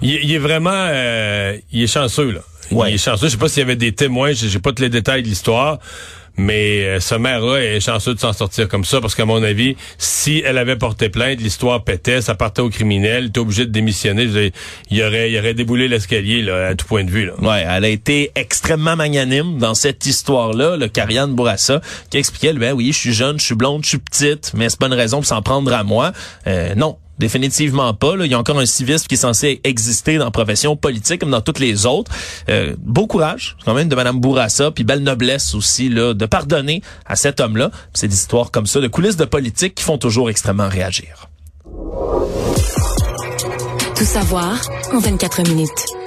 Il, 0.01 0.09
il 0.23 0.33
est 0.33 0.39
vraiment... 0.39 0.71
euh, 0.73 1.57
il 1.71 1.83
est 1.83 1.87
chanceux, 1.87 2.31
là. 2.31 2.41
Ouais. 2.71 2.91
Il 2.91 2.95
est 2.95 2.97
chanceux. 2.97 3.27
Je 3.27 3.31
sais 3.33 3.37
pas 3.37 3.47
s'il 3.47 3.59
y 3.59 3.63
avait 3.63 3.75
des 3.75 3.93
témoins, 3.93 4.31
j'ai 4.33 4.59
pas 4.59 4.71
tous 4.71 4.81
les 4.81 4.89
détails 4.89 5.23
de 5.23 5.27
l'histoire, 5.27 5.79
Mais 6.37 6.83
euh, 6.83 6.99
ce 6.99 7.15
maire-là 7.15 7.59
est 7.59 7.79
chanceux 7.79 8.13
de 8.13 8.19
s'en 8.19 8.33
sortir 8.33 8.67
comme 8.67 8.83
ça 8.83 8.99
parce 8.99 9.15
qu'à 9.15 9.25
mon 9.25 9.41
avis, 9.41 9.77
si 9.97 10.41
elle 10.45 10.57
avait 10.57 10.75
porté 10.75 11.07
plainte, 11.09 11.39
l'histoire 11.39 11.83
pétait, 11.83 12.21
ça 12.21 12.35
partait 12.35 12.61
au 12.61 12.69
criminel, 12.69 13.27
était 13.27 13.39
obligé 13.39 13.65
de 13.65 13.71
démissionner. 13.71 14.51
Il 14.91 15.03
aurait, 15.03 15.31
il 15.31 15.37
aurait 15.39 15.53
déboulé 15.53 15.87
l'escalier 15.87 16.41
là, 16.41 16.67
à 16.67 16.75
tout 16.75 16.85
point 16.85 17.05
de 17.05 17.11
vue. 17.11 17.25
Là. 17.25 17.33
Ouais, 17.41 17.65
elle 17.67 17.85
a 17.85 17.89
été 17.89 18.31
extrêmement 18.35 18.95
magnanime 18.97 19.57
dans 19.59 19.75
cette 19.75 20.05
histoire-là, 20.05 20.75
le 20.75 20.87
Karianne 20.89 21.33
Bourassa, 21.35 21.81
qui 22.09 22.17
expliquait, 22.17 22.51
ben 22.53 22.73
oui, 22.73 22.91
je 22.91 22.97
suis 22.97 23.13
jeune, 23.13 23.39
je 23.39 23.45
suis 23.45 23.55
blonde, 23.55 23.83
je 23.83 23.89
suis 23.89 23.97
petite, 23.97 24.51
mais 24.55 24.67
c'est 24.69 24.79
pas 24.79 24.87
une 24.87 24.93
raison 24.93 25.17
pour 25.17 25.25
s'en 25.25 25.41
prendre 25.41 25.71
à 25.71 25.83
moi. 25.83 26.11
Euh, 26.47 26.75
non, 26.75 26.97
Définitivement 27.19 27.93
pas. 27.93 28.15
Là. 28.15 28.25
Il 28.25 28.31
y 28.31 28.35
a 28.35 28.39
encore 28.39 28.59
un 28.59 28.65
civisme 28.65 29.07
qui 29.07 29.15
est 29.15 29.19
censé 29.19 29.61
exister 29.63 30.17
dans 30.17 30.25
la 30.25 30.31
profession 30.31 30.75
politique 30.75 31.21
comme 31.21 31.31
dans 31.31 31.41
toutes 31.41 31.59
les 31.59 31.85
autres. 31.85 32.11
Euh, 32.49 32.75
beau 32.79 33.07
courage 33.07 33.55
quand 33.65 33.73
même 33.73 33.87
de 33.87 33.95
Mme 33.95 34.19
Bourassa, 34.19 34.71
puis 34.71 34.83
belle 34.83 35.03
noblesse 35.03 35.55
aussi 35.55 35.89
là, 35.89 36.13
de 36.13 36.25
pardonner 36.25 36.81
à 37.05 37.15
cet 37.15 37.39
homme-là. 37.39 37.71
C'est 37.93 38.07
des 38.07 38.15
histoires 38.15 38.51
comme 38.51 38.65
ça, 38.65 38.81
de 38.81 38.87
coulisses 38.87 39.17
de 39.17 39.25
politique 39.25 39.75
qui 39.75 39.83
font 39.83 39.97
toujours 39.97 40.29
extrêmement 40.29 40.69
réagir. 40.69 41.29
Tout 43.95 44.03
savoir 44.03 44.59
en 44.93 44.99
24 44.99 45.43
minutes. 45.49 46.04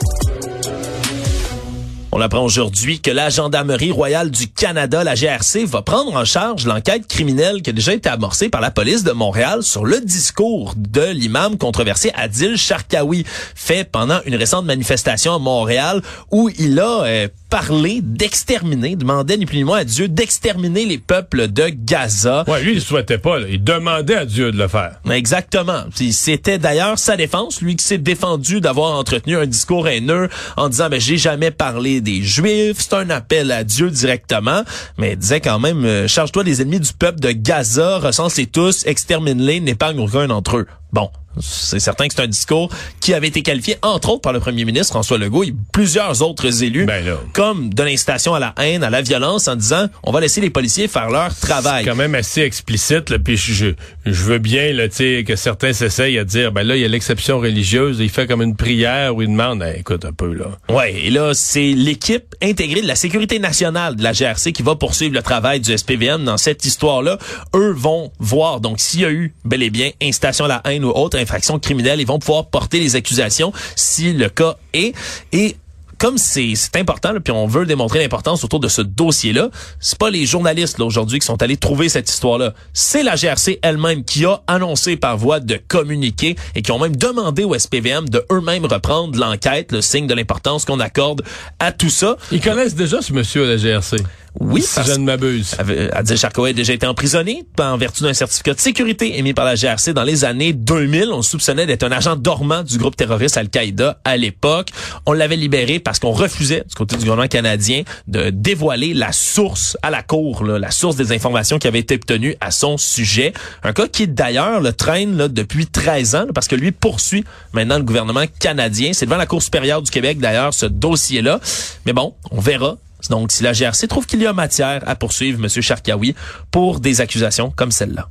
On 2.11 2.23
apprend 2.23 2.43
aujourd'hui 2.43 3.01
que 3.01 3.11
la 3.11 3.29
Gendarmerie 3.29 3.91
royale 3.91 4.31
du 4.31 4.49
Canada, 4.49 5.05
la 5.05 5.15
GRC, 5.15 5.67
va 5.67 5.83
prendre 5.83 6.17
en 6.17 6.25
charge 6.25 6.65
l'enquête 6.65 7.07
criminelle 7.07 7.61
qui 7.61 7.69
a 7.69 7.73
déjà 7.75 7.93
été 7.93 8.09
amorcée 8.09 8.49
par 8.49 8.63
la 8.63 8.71
police 8.71 9.05
de 9.05 9.13
Montréal 9.13 9.63
sur 9.63 9.85
le 9.85 10.01
discours 10.01 10.73
de 10.75 11.05
l'imam 11.13 11.59
controversé 11.59 12.11
Adil 12.15 12.57
Sharkawi, 12.57 13.25
fait 13.55 13.85
pendant 13.85 14.21
une 14.25 14.37
récente 14.37 14.65
manifestation 14.65 15.35
à 15.35 15.39
Montréal 15.39 16.01
où 16.31 16.49
il 16.59 16.81
a 16.81 17.03
euh, 17.03 17.29
parlé 17.49 18.01
d'exterminer, 18.03 18.97
demandait 18.97 19.37
ni 19.37 19.47
plus 19.47 19.59
ni 19.59 19.65
moins 19.65 19.79
à 19.79 19.85
Dieu 19.85 20.09
d'exterminer 20.09 20.85
les 20.85 20.99
peuples 20.99 21.49
de 21.49 21.69
Gaza. 21.69 22.45
Ouais, 22.47 22.63
lui, 22.63 22.75
il 22.75 22.81
souhaitait 22.81 23.19
pas, 23.19 23.39
il 23.49 23.63
demandait 23.63 24.17
à 24.17 24.25
Dieu 24.25 24.53
de 24.53 24.59
le 24.59 24.69
faire. 24.69 25.01
Exactement. 25.11 25.85
C'était 25.95 26.59
d'ailleurs 26.59 26.99
sa 26.99 27.17
défense, 27.17 27.61
lui 27.61 27.77
qui 27.77 27.85
s'est 27.85 27.99
défendu 27.99 28.61
d'avoir 28.61 28.99
entretenu 28.99 29.37
un 29.37 29.47
discours 29.47 29.89
haineux 29.89 30.29
en 30.57 30.69
disant, 30.69 30.89
ben, 30.89 31.01
j'ai 31.01 31.17
jamais 31.17 31.51
parlé 31.51 32.01
des 32.01 32.23
Juifs, 32.23 32.77
c'est 32.79 32.95
un 32.95 33.11
appel 33.11 33.51
à 33.51 33.65
Dieu 33.65 33.91
directement, 33.91 34.63
mais 34.99 35.13
il 35.13 35.19
disait 35.19 35.41
quand 35.41 35.59
même, 35.59 35.85
euh, 35.85 36.09
charge-toi 36.09 36.45
des 36.45 36.63
ennemis 36.63 36.81
du 36.81 36.93
peuple 36.93 37.21
de 37.21 37.31
Gaza, 37.33 37.99
recense-les 37.99 38.47
tous, 38.47 38.87
extermine-les, 38.87 39.61
n'épargne 39.61 40.01
aucun 40.01 40.27
d'entre 40.27 40.59
eux. 40.59 40.67
Bon, 40.93 41.11
c'est 41.41 41.81
certain 41.81 42.09
que 42.09 42.15
c'est 42.15 42.23
un 42.23 42.29
discours 42.29 42.71
qui 43.01 43.15
avait 43.15 43.29
été 43.29 43.43
qualifié, 43.43 43.77
entre 43.83 44.11
autres, 44.11 44.23
par 44.23 44.33
le 44.33 44.41
premier 44.41 44.65
ministre 44.65 44.93
François 44.93 45.19
Legault 45.19 45.45
et 45.45 45.55
plusieurs 45.73 46.23
autres 46.23 46.63
élus, 46.63 46.87
ben 46.87 47.05
comme 47.33 47.73
de 47.73 47.83
l'incitation 47.83 48.35
à 48.35 48.39
la 48.39 48.55
haine, 48.59 48.83
à 48.83 48.91
la 48.91 49.03
violence, 49.03 49.49
en 49.49 49.57
disant 49.57 49.87
on 50.03 50.13
va 50.13 50.21
laisser 50.21 50.41
les 50.41 50.51
policiers 50.51 50.89
faire 50.89 51.11
leur 51.11 51.35
travail. 51.35 51.85
C'est 51.85 51.91
quand 51.91 51.97
même 51.97 52.15
assez 52.15 52.43
explicite, 52.43 53.11
là, 53.11 53.19
puis 53.19 53.37
je, 53.37 53.75
je 54.05 54.25
veux 54.25 54.39
bien 54.39 54.73
là, 54.73 54.89
que 54.89 55.37
certains 55.37 55.73
s'essayent 55.73 56.19
à 56.19 56.25
dire 56.25 56.53
ben 56.53 56.63
là, 56.63 56.77
il 56.77 56.83
y 56.83 56.85
a 56.85 56.89
l'exception 56.89 57.39
religieuse, 57.39 57.99
il 58.01 58.11
fait 58.11 58.27
comme 58.27 58.43
une 58.43 58.57
prière 58.57 59.15
ou 59.15 59.23
il 59.23 59.29
demande 59.29 59.61
ben, 59.61 59.75
écoute 59.79 60.05
un 60.05 60.13
peu 60.13 60.33
là. 60.33 60.47
Ouais, 60.69 60.95
et 60.95 61.11
là, 61.11 61.33
c'est 61.35 61.73
l'équipe 61.73 62.35
intégrée 62.43 62.83
de 62.83 62.87
la 62.89 62.97
sécurité 62.97 63.39
nationale 63.39 63.97
de 63.97 64.03
la 64.03 64.13
GRC 64.13 64.53
qui 64.53 64.63
va 64.63 64.75
poursuivre 64.75 65.15
le 65.15 65.23
travail 65.23 65.61
du 65.61 65.77
SPVM 65.77 66.25
dans 66.25 66.37
cette 66.37 66.65
histoire-là. 66.65 67.19
Eux 67.55 67.73
vont 67.73 68.13
voir, 68.19 68.61
donc 68.61 68.81
s'il 68.81 69.01
y 69.01 69.05
a 69.05 69.11
eu 69.11 69.35
bel 69.45 69.63
et 69.63 69.71
bien 69.71 69.91
incitation 70.03 70.47
à 70.47 70.49
la 70.49 70.63
haine 70.65 70.78
ou 70.85 70.91
autre 70.91 71.19
infraction 71.19 71.59
criminelle. 71.59 72.01
Ils 72.01 72.07
vont 72.07 72.19
pouvoir 72.19 72.47
porter 72.47 72.81
les 72.81 72.97
accusations 72.97 73.53
si 73.77 74.13
le 74.13 74.29
cas 74.29 74.57
est. 74.73 74.95
Et 75.33 75.57
comme 75.99 76.17
c'est 76.17 76.55
important, 76.77 77.13
puis 77.23 77.33
on 77.33 77.49
veut 77.49 77.67
démontrer 77.67 77.99
l'importance 77.99 78.45
autour 78.45 78.61
de 78.61 78.69
ce 78.69 78.83
dossier-là, 78.83 79.51
c'est 79.81 79.99
pas 79.99 80.11
les 80.11 80.27
journalistes 80.27 80.79
là 80.79 80.85
aujourd'hui 80.85 81.19
qui 81.19 81.27
sont 81.27 81.43
allés 81.43 81.57
trouver 81.57 81.89
cette 81.89 82.09
histoire-là. 82.09 82.55
C'est 82.73 83.03
la 83.03 83.17
GRC 83.17 83.59
elle-même 83.63 84.05
qui 84.05 84.25
a 84.25 84.41
annoncé 84.47 84.97
par 84.97 85.19
voie 85.19 85.41
de 85.41 85.61
communiqué 85.67 86.37
et 86.55 86.63
qui 86.63 86.71
ont 86.71 86.79
même 86.79 86.95
demandé 86.95 87.43
au 87.43 87.59
SPVM 87.59 88.09
de 88.09 88.25
eux-mêmes 88.31 88.65
reprendre 88.65 89.19
l'enquête, 89.19 89.73
le 89.73 89.81
signe 89.81 90.07
de 90.07 90.15
l'importance 90.15 90.65
qu'on 90.65 90.79
accorde 90.79 91.23
à 91.59 91.73
tout 91.73 91.91
ça. 91.91 92.17
Ils 92.31 92.41
connaissent 92.41 92.77
déjà 92.77 93.03
ce 93.03 93.13
monsieur 93.13 93.45
à 93.45 93.49
la 93.49 93.57
GRC. 93.57 93.97
Oui, 94.41 94.63
si 94.63 94.81
je 94.85 94.93
ne 94.93 95.05
m'abuse. 95.05 95.57
Adil 95.93 96.19
a 96.25 96.53
déjà 96.53 96.73
été 96.73 96.87
emprisonné 96.87 97.45
en 97.59 97.77
vertu 97.77 98.03
d'un 98.03 98.15
certificat 98.15 98.55
de 98.55 98.61
sécurité 98.61 99.19
émis 99.19 99.35
par 99.35 99.45
la 99.45 99.55
GRC 99.55 99.93
dans 99.93 100.05
les 100.05 100.25
années 100.25 100.53
2000. 100.53 101.11
On 101.13 101.23
soupçonnait 101.23 101.67
d'être 101.67 101.83
un 101.83 101.93
agent 101.93 102.17
dormant 102.17 102.63
du 102.63 102.79
groupe 102.79 102.97
terroriste 102.97 103.37
Al-Qaïda 103.37 104.01
à 104.05 104.17
l'époque. 104.17 104.69
On 105.07 105.13
l'avait 105.13 105.37
libéré 105.37 105.79
parce 105.79 105.99
qu'on 105.99 106.13
refusait, 106.13 106.65
du 106.69 106.75
côté 106.75 106.97
du 106.97 107.03
gouvernement 107.03 107.29
canadien, 107.29 107.83
de 108.07 108.31
dévoiler 108.31 108.95
la 108.95 109.13
source 109.13 109.77
à 109.83 109.91
la 109.91 110.03
cour, 110.03 110.45
la 110.45 110.71
source 110.71 110.97
des 110.97 111.13
informations 111.13 111.59
qui 111.59 111.67
avaient 111.67 111.81
été 111.81 111.95
obtenues 111.95 112.37
à 112.41 112.51
son 112.51 112.77
sujet. 112.77 113.33
Un 113.63 113.73
cas 113.73 113.89
qui, 113.89 114.07
d'ailleurs, 114.07 114.61
le 114.61 114.73
traîne 114.73 115.17
là, 115.17 115.29
depuis 115.29 115.67
13 115.67 116.15
ans, 116.15 116.27
parce 116.35 116.49
que 116.49 116.55
lui 116.55 116.73
poursuit 116.73 117.25
maintenant 117.53 117.79
le 117.79 117.85
gouvernement 117.85 118.25
canadien. 118.39 118.93
C'est 118.93 119.07
devant 119.07 119.17
la 119.17 119.27
Cour 119.27 119.43
supérieure 119.43 119.83
du 119.83 119.91
Québec, 119.91 120.19
d'ailleurs, 120.19 120.55
ce 120.55 120.67
dossier-là. 120.67 121.41
Mais 121.87 121.93
bon, 121.93 122.15
on 122.31 122.41
verra 122.41 122.77
donc, 123.11 123.33
si 123.33 123.43
la 123.43 123.53
GRC 123.53 123.89
trouve 123.89 124.07
qu'il 124.07 124.21
y 124.21 124.27
a 124.27 124.33
matière 124.33 124.83
à 124.87 124.95
poursuivre 124.95 125.39
M. 125.43 125.49
Charkaoui 125.63 126.15
pour 126.51 126.81
des 126.81 127.01
accusations 127.01 127.51
comme 127.55 127.71
celle-là. 127.71 128.09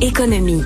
Économie. 0.00 0.62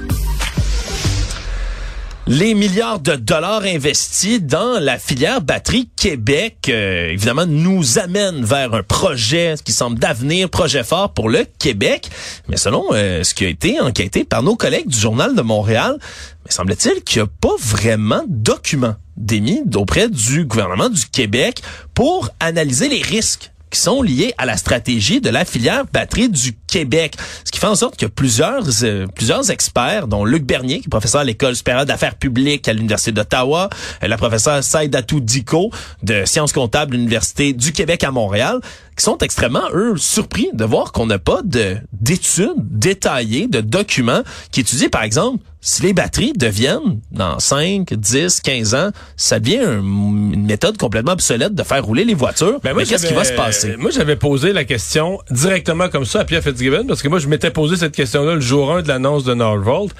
Les 2.26 2.54
milliards 2.54 3.00
de 3.00 3.16
dollars 3.16 3.64
investis 3.64 4.40
dans 4.40 4.80
la 4.80 4.98
filière 4.98 5.42
batterie 5.42 5.90
Québec, 5.94 6.56
euh, 6.70 7.10
évidemment, 7.10 7.44
nous 7.44 7.98
amènent 7.98 8.42
vers 8.42 8.72
un 8.72 8.82
projet 8.82 9.56
qui 9.62 9.72
semble 9.72 9.98
d'avenir, 9.98 10.48
projet 10.48 10.84
fort 10.84 11.12
pour 11.12 11.28
le 11.28 11.44
Québec. 11.58 12.08
Mais 12.48 12.56
selon 12.56 12.86
euh, 12.92 13.24
ce 13.24 13.34
qui 13.34 13.44
a 13.44 13.48
été 13.48 13.78
enquêté 13.78 14.24
par 14.24 14.42
nos 14.42 14.56
collègues 14.56 14.88
du 14.88 14.98
Journal 14.98 15.34
de 15.34 15.42
Montréal, 15.42 15.98
mais 16.46 16.50
semble-t-il 16.50 17.02
qu'il 17.02 17.20
n'y 17.20 17.28
a 17.28 17.30
pas 17.40 17.56
vraiment 17.58 18.22
de 18.26 18.42
documents 18.42 18.96
démis 19.16 19.62
auprès 19.74 20.08
du 20.08 20.44
gouvernement 20.44 20.88
du 20.88 21.06
Québec 21.06 21.62
pour 21.94 22.30
analyser 22.40 22.88
les 22.88 23.02
risques 23.02 23.50
qui 23.74 23.80
sont 23.80 24.02
liés 24.02 24.32
à 24.38 24.46
la 24.46 24.56
stratégie 24.56 25.20
de 25.20 25.30
la 25.30 25.44
filière 25.44 25.84
batterie 25.92 26.28
du 26.28 26.52
Québec. 26.68 27.16
Ce 27.44 27.50
qui 27.50 27.58
fait 27.58 27.66
en 27.66 27.74
sorte 27.74 27.96
que 27.96 28.06
plusieurs 28.06 28.62
euh, 28.84 29.06
plusieurs 29.08 29.50
experts, 29.50 30.06
dont 30.06 30.24
Luc 30.24 30.44
Bernier, 30.44 30.78
qui 30.78 30.86
est 30.86 30.88
professeur 30.88 31.22
à 31.22 31.24
l'École 31.24 31.56
supérieure 31.56 31.84
d'affaires 31.84 32.14
publiques 32.14 32.68
à 32.68 32.72
l'Université 32.72 33.10
d'Ottawa, 33.10 33.68
euh, 34.02 34.06
la 34.06 34.16
professeure 34.16 34.62
Saïdatou 34.62 35.18
Diko 35.18 35.70
de 36.04 36.24
sciences 36.24 36.52
comptables 36.52 36.92
de 36.92 36.98
l'Université 36.98 37.52
du 37.52 37.72
Québec 37.72 38.04
à 38.04 38.12
Montréal, 38.12 38.60
qui 38.96 39.04
sont 39.04 39.18
extrêmement, 39.18 39.68
eux, 39.72 39.96
surpris 39.96 40.48
de 40.52 40.64
voir 40.64 40.92
qu'on 40.92 41.06
n'a 41.06 41.18
pas 41.18 41.42
de 41.42 41.76
d'études 41.92 42.54
détaillées, 42.58 43.48
de 43.48 43.60
documents 43.60 44.22
qui 44.52 44.60
étudient, 44.60 44.88
par 44.88 45.02
exemple, 45.02 45.42
si 45.60 45.82
les 45.82 45.94
batteries 45.94 46.34
deviennent, 46.34 47.00
dans 47.10 47.38
5, 47.38 47.94
10, 47.94 48.40
15 48.40 48.74
ans, 48.74 48.90
ça 49.16 49.40
devient 49.40 49.62
une 49.62 50.44
méthode 50.44 50.76
complètement 50.76 51.12
obsolète 51.12 51.54
de 51.54 51.62
faire 51.62 51.82
rouler 51.82 52.04
les 52.04 52.12
voitures. 52.12 52.60
Ben 52.62 52.74
moi, 52.74 52.84
qu'est-ce 52.84 53.06
qui 53.06 53.14
va 53.14 53.24
se 53.24 53.32
passer? 53.32 53.76
Moi, 53.78 53.90
j'avais 53.90 54.16
posé 54.16 54.52
la 54.52 54.64
question 54.64 55.18
directement 55.30 55.88
comme 55.88 56.04
ça 56.04 56.20
à 56.20 56.24
Pierre 56.24 56.42
Fitzgibbon, 56.42 56.86
parce 56.86 57.00
que 57.00 57.08
moi, 57.08 57.18
je 57.18 57.28
m'étais 57.28 57.50
posé 57.50 57.76
cette 57.76 57.96
question-là 57.96 58.34
le 58.34 58.40
jour 58.42 58.70
1 58.72 58.82
de 58.82 58.88
l'annonce 58.88 59.24
de 59.24 59.32
Nordvolt. 59.32 59.94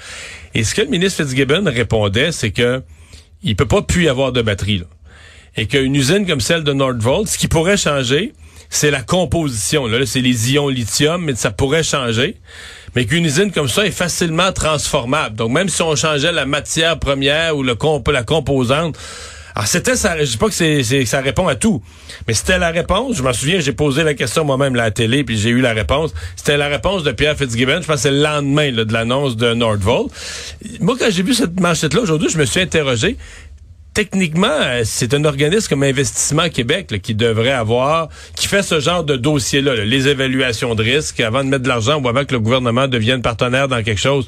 Et 0.53 0.63
ce 0.63 0.75
que 0.75 0.81
le 0.81 0.89
ministre 0.89 1.23
Fitzgibbon 1.23 1.63
répondait, 1.65 2.31
c'est 2.31 2.51
que 2.51 2.83
il 3.41 3.55
peut 3.55 3.67
pas 3.67 3.81
plus 3.81 4.03
y 4.03 4.07
avoir 4.07 4.31
de 4.31 4.41
batteries. 4.41 4.83
Et 5.57 5.65
qu'une 5.65 5.95
usine 5.95 6.27
comme 6.27 6.41
celle 6.41 6.63
de 6.63 6.73
Nordvolt, 6.73 7.27
ce 7.27 7.37
qui 7.37 7.47
pourrait 7.47 7.77
changer, 7.77 8.33
c'est 8.69 8.91
la 8.91 9.01
composition. 9.01 9.87
Là, 9.87 10.05
c'est 10.05 10.21
les 10.21 10.53
ions 10.53 10.69
lithium, 10.69 11.23
mais 11.25 11.35
ça 11.35 11.51
pourrait 11.51 11.83
changer. 11.83 12.37
Mais 12.95 13.05
qu'une 13.05 13.25
usine 13.25 13.51
comme 13.51 13.67
ça 13.67 13.85
est 13.85 13.91
facilement 13.91 14.51
transformable. 14.51 15.35
Donc, 15.35 15.51
même 15.51 15.69
si 15.69 15.81
on 15.81 15.95
changeait 15.95 16.31
la 16.31 16.45
matière 16.45 16.97
première 16.97 17.57
ou 17.57 17.63
la 17.63 17.75
composante, 18.23 18.97
alors 19.57 19.67
c'était 19.67 19.95
ça, 19.95 20.17
je 20.19 20.31
dis 20.31 20.37
pas 20.37 20.49
que 20.49 21.05
ça 21.05 21.21
répond 21.21 21.47
à 21.47 21.55
tout, 21.55 21.81
mais 22.27 22.33
c'était 22.33 22.59
la 22.59 22.71
réponse. 22.71 23.15
Je 23.15 23.23
m'en 23.23 23.31
souviens, 23.31 23.61
j'ai 23.61 23.71
posé 23.71 24.03
la 24.03 24.13
question 24.13 24.43
moi-même 24.43 24.75
à 24.75 24.83
la 24.83 24.91
télé, 24.91 25.23
puis 25.23 25.37
j'ai 25.37 25.49
eu 25.49 25.61
la 25.61 25.71
réponse. 25.71 26.13
C'était 26.35 26.57
la 26.57 26.67
réponse 26.67 27.03
de 27.03 27.13
Pierre 27.13 27.37
Fitzgibbon. 27.37 27.81
Je 27.81 27.87
pense 27.87 27.95
que 27.95 28.01
c'est 28.01 28.11
le 28.11 28.21
lendemain 28.21 28.73
de 28.73 28.91
l'annonce 28.91 29.37
de 29.37 29.53
Nordvolt. 29.53 30.11
Moi, 30.81 30.97
quand 30.99 31.09
j'ai 31.09 31.23
vu 31.23 31.33
cette 31.33 31.57
manchette-là 31.57 32.01
aujourd'hui, 32.01 32.27
je 32.29 32.37
me 32.37 32.43
suis 32.43 32.59
interrogé 32.59 33.15
techniquement, 33.95 34.47
euh, 34.51 34.81
c'est 34.83 35.13
un 35.13 35.23
organisme 35.23 35.69
comme 35.69 35.83
Investissement 35.83 36.49
Québec 36.49 37.01
qui 37.01 37.15
devrait 37.15 37.53
avoir, 37.53 38.09
qui 38.35 38.47
fait 38.47 38.61
ce 38.61 38.79
genre 38.81 39.05
de 39.05 39.15
dossier-là, 39.15 39.85
les 39.85 40.09
évaluations 40.09 40.75
de 40.75 40.83
risque. 40.83 41.21
Avant 41.21 41.43
de 41.43 41.49
mettre 41.49 41.63
de 41.63 41.69
l'argent 41.69 41.99
ou 41.99 42.07
avant 42.07 42.25
que 42.25 42.33
le 42.33 42.41
gouvernement 42.41 42.87
devienne 42.87 43.21
partenaire 43.21 43.69
dans 43.69 43.81
quelque 43.81 44.01
chose, 44.01 44.27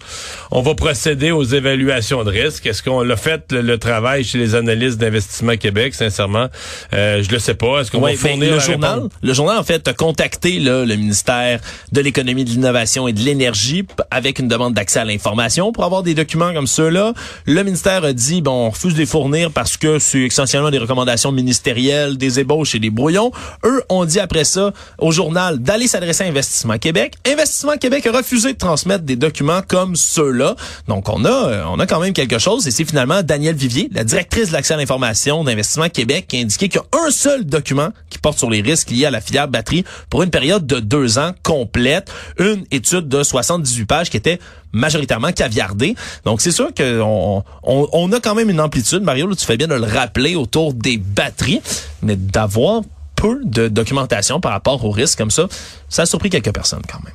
on 0.52 0.62
va 0.62 0.74
procéder 0.74 1.32
aux 1.32 1.44
évaluations 1.44 2.24
de 2.24 2.32
risque. 2.32 2.66
Est-ce 2.66 2.82
qu'on 2.82 3.02
l'a 3.02 3.18
fait 3.18 3.52
le, 3.52 3.78
travail 3.78 4.24
chez 4.24 4.38
les 4.38 4.56
analystes 4.56 4.98
d'Investissement 4.98 5.58
Québec, 5.58 5.94
sincèrement? 5.94 6.48
Euh, 6.94 7.22
je 7.22 7.30
le 7.30 7.38
sais 7.38 7.54
pas. 7.54 7.82
Est-ce 7.82 7.92
qu'on 7.92 8.00
va 8.00 8.14
fournir 8.16 8.54
le 8.54 8.60
journal? 8.60 9.04
Le 9.22 9.34
journal, 9.34 9.58
en 9.58 9.64
fait, 9.64 9.86
a 9.88 9.94
contacté 9.94 10.60
là, 10.60 10.86
le 10.86 10.96
ministère 10.96 11.60
de 11.92 12.02
l'Économie, 12.02 12.46
de 12.46 12.52
l'Innovation 12.52 13.10
et 13.10 13.14
de 13.14 13.20
l'Énergie 13.20 13.86
avec 14.12 14.40
une 14.40 14.48
demande 14.48 14.74
d'accès 14.74 15.00
à 15.00 15.06
l'information 15.06 15.74
pour 15.74 15.84
avoir 15.84 16.04
des 16.04 16.14
documents 16.14 16.54
comme 16.54 16.68
ceux-là. 16.68 17.14
Le 17.46 17.64
ministère 17.64 18.06
a 18.06 18.14
dit, 18.14 18.42
bon, 18.42 18.68
on 18.68 18.70
refuse 18.70 18.94
de 18.94 19.00
les 19.00 19.06
fournir 19.06 19.52
parce 19.58 19.76
que 19.76 19.98
c'est 19.98 20.20
essentiellement 20.20 20.70
des 20.70 20.78
recommandations 20.78 21.32
ministérielles, 21.32 22.16
des 22.16 22.40
ébauches 22.40 22.76
et 22.76 22.80
des 22.80 22.92
brouillons. 22.92 23.32
Eux 23.66 23.82
ont 23.90 24.06
dit 24.06 24.20
après 24.20 24.44
ça 24.44 24.72
au 25.00 25.12
journal 25.12 25.58
d'aller 25.58 25.88
s'adresser 25.88 26.26
à 26.26 26.28
Investissement 26.28 26.78
Québec. 26.78 27.16
Investissement 27.26 27.76
Québec 27.76 28.06
a 28.06 28.12
refusé 28.12 28.54
de 28.54 28.58
transmettre 28.60 29.04
des 29.04 29.16
documents 29.16 29.64
comme 29.68 29.96
ceux-là. 29.96 30.56
Donc 30.88 31.10
on 31.10 31.26
a 31.26 31.66
on 31.72 31.80
a 31.80 31.88
quand 31.88 32.00
même 32.00 32.14
quelque 32.14 32.38
chose 32.38 32.68
et 32.68 32.72
c'est 32.72 32.86
finalement 32.86 33.24
Danielle 33.24 33.56
Vivier, 33.56 33.90
la 33.96 34.04
directrice 34.04 34.50
de 34.50 34.54
l'accès 34.54 34.76
à 34.76 34.78
l'information 34.78 35.44
d'Investissement 35.44 35.90
Québec, 35.90 36.28
qui 36.28 36.38
a 36.38 36.42
indiqué 36.42 36.70
qu'il 36.70 36.80
y 36.80 36.96
a 36.96 37.08
un 37.08 37.10
seul 37.10 37.44
document 37.44 37.90
qui 38.12 38.20
porte 38.20 38.38
sur 38.38 38.52
les 38.52 38.62
risques 38.62 38.92
liés 38.92 39.08
à 39.08 39.12
la 39.12 39.22
filière 39.22 39.48
batterie 39.48 39.86
pour 40.12 40.22
une 40.22 40.30
période 40.30 40.68
de 40.68 40.80
deux 40.80 41.18
ans 41.18 41.32
complète. 41.42 42.12
Une 42.38 42.64
étude 42.70 43.08
de 43.08 43.24
78 43.24 43.86
pages 43.86 44.12
qui 44.12 44.18
était 44.18 44.38
majoritairement 44.72 45.32
caviardée. 45.32 45.96
Donc 46.26 46.42
c'est 46.42 46.52
sûr 46.52 46.74
qu'on 46.74 47.44
on, 47.64 48.12
a 48.12 48.20
quand 48.20 48.36
même 48.36 48.50
une 48.50 48.62
amplitude, 48.62 49.02
Mario, 49.02 49.34
tu 49.36 49.46
fais 49.46 49.58
bien 49.58 49.68
de 49.68 49.76
le 49.76 49.86
rappeler 49.86 50.36
autour 50.36 50.74
des 50.74 50.98
batteries, 50.98 51.62
mais 52.02 52.16
d'avoir 52.16 52.82
peu 53.16 53.42
de 53.44 53.68
documentation 53.68 54.40
par 54.40 54.52
rapport 54.52 54.84
aux 54.86 54.92
risques 54.92 55.18
comme 55.18 55.32
ça, 55.32 55.48
ça 55.90 56.04
a 56.04 56.06
surpris 56.06 56.30
quelques 56.30 56.54
personnes 56.54 56.84
quand 56.90 57.00
même. 57.04 57.14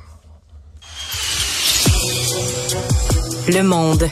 Le 3.47 3.63
monde. 3.63 4.09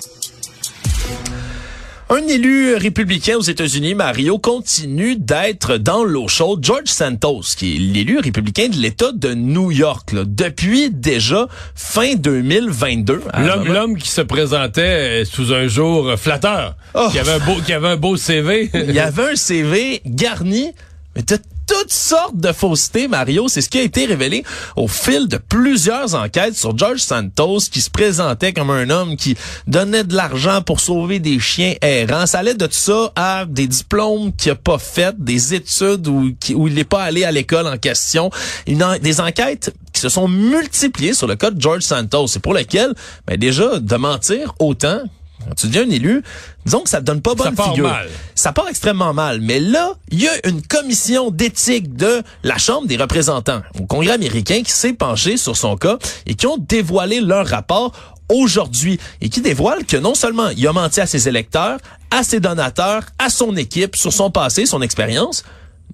Un 2.13 2.27
élu 2.27 2.75
républicain 2.75 3.37
aux 3.37 3.41
États-Unis, 3.41 3.95
Mario, 3.95 4.37
continue 4.37 5.15
d'être 5.15 5.77
dans 5.77 6.03
l'eau 6.03 6.27
chaude. 6.27 6.61
George 6.61 6.87
Santos, 6.87 7.43
qui 7.55 7.75
est 7.75 7.79
l'élu 7.79 8.19
républicain 8.19 8.67
de 8.67 8.75
l'État 8.75 9.13
de 9.13 9.33
New 9.33 9.71
York, 9.71 10.11
là, 10.11 10.23
depuis 10.27 10.89
déjà 10.91 11.47
fin 11.73 12.15
2022. 12.15 13.21
L'homme, 13.37 13.65
l'homme 13.71 13.97
qui 13.97 14.09
se 14.09 14.19
présentait 14.19 15.21
euh, 15.21 15.25
sous 15.25 15.53
un 15.53 15.67
jour 15.67 16.15
flatteur, 16.17 16.75
Oh. 16.95 17.07
qui 17.13 17.19
avait 17.19 17.31
un 17.31 17.39
beau, 17.39 17.55
qui 17.65 17.71
avait 17.71 17.87
un 17.87 17.95
beau 17.95 18.17
CV. 18.17 18.69
Il 18.73 18.91
y 18.91 18.99
avait 18.99 19.31
un 19.31 19.35
CV 19.37 20.01
garni, 20.05 20.73
mais 21.15 21.21
de 21.21 21.37
toutes 21.67 21.91
sortes 21.91 22.37
de 22.37 22.51
faussetés, 22.51 23.07
Mario. 23.07 23.47
C'est 23.47 23.61
ce 23.61 23.69
qui 23.69 23.79
a 23.79 23.83
été 23.83 24.05
révélé 24.05 24.43
au 24.75 24.87
fil 24.87 25.27
de 25.27 25.37
plusieurs 25.37 26.15
enquêtes 26.15 26.55
sur 26.55 26.77
George 26.77 26.99
Santos, 26.99 27.59
qui 27.71 27.81
se 27.81 27.89
présentait 27.89 28.53
comme 28.53 28.69
un 28.69 28.89
homme 28.89 29.15
qui 29.15 29.35
donnait 29.67 30.03
de 30.03 30.15
l'argent 30.15 30.61
pour 30.61 30.79
sauver 30.79 31.19
des 31.19 31.39
chiens 31.39 31.75
errants. 31.81 32.25
Ça 32.25 32.39
allait 32.39 32.53
de 32.53 32.67
ça 32.69 33.11
à 33.15 33.45
des 33.45 33.67
diplômes 33.67 34.33
qu'il 34.33 34.51
a 34.51 34.55
pas 34.55 34.77
fait, 34.77 35.15
des 35.17 35.53
études 35.53 36.07
où, 36.07 36.31
il 36.49 36.73
n'est 36.73 36.83
pas 36.83 37.03
allé 37.03 37.23
à 37.23 37.31
l'école 37.31 37.67
en 37.67 37.77
question. 37.77 38.29
Des 38.67 39.21
enquêtes 39.21 39.73
qui 39.93 40.01
se 40.01 40.09
sont 40.09 40.27
multipliées 40.27 41.13
sur 41.13 41.27
le 41.27 41.35
cas 41.35 41.51
de 41.51 41.61
George 41.61 41.83
Santos. 41.83 42.27
C'est 42.27 42.39
pour 42.39 42.53
lequel, 42.53 42.93
ben 43.27 43.37
déjà, 43.37 43.79
de 43.79 43.95
mentir 43.95 44.53
autant 44.59 45.01
quand 45.47 45.55
tu 45.55 45.67
deviens 45.67 45.83
un 45.83 45.89
élu, 45.89 46.23
disons 46.65 46.81
que 46.81 46.89
ça 46.89 46.99
te 46.99 47.05
donne 47.05 47.21
pas 47.21 47.35
bonne 47.35 47.55
part 47.55 47.69
figure. 47.69 47.89
mal. 47.89 48.07
Ça 48.35 48.51
part 48.51 48.67
extrêmement 48.69 49.13
mal. 49.13 49.41
Mais 49.41 49.59
là, 49.59 49.93
il 50.11 50.21
y 50.21 50.27
a 50.27 50.47
une 50.47 50.61
commission 50.61 51.31
d'éthique 51.31 51.95
de 51.95 52.21
la 52.43 52.57
Chambre 52.57 52.87
des 52.87 52.97
représentants 52.97 53.61
au 53.79 53.85
Congrès 53.85 54.13
américain 54.13 54.61
qui 54.63 54.71
s'est 54.71 54.93
penchée 54.93 55.37
sur 55.37 55.57
son 55.57 55.75
cas 55.77 55.97
et 56.25 56.35
qui 56.35 56.47
ont 56.47 56.57
dévoilé 56.57 57.21
leur 57.21 57.47
rapport 57.47 58.15
aujourd'hui 58.29 58.99
et 59.19 59.29
qui 59.29 59.41
dévoile 59.41 59.85
que 59.85 59.97
non 59.97 60.15
seulement 60.15 60.49
il 60.49 60.65
a 60.67 60.73
menti 60.73 61.01
à 61.01 61.05
ses 61.05 61.27
électeurs, 61.27 61.79
à 62.09 62.23
ses 62.23 62.39
donateurs, 62.39 63.03
à 63.19 63.29
son 63.29 63.55
équipe 63.55 63.95
sur 63.95 64.13
son 64.13 64.31
passé, 64.31 64.65
son 64.65 64.81
expérience, 64.81 65.43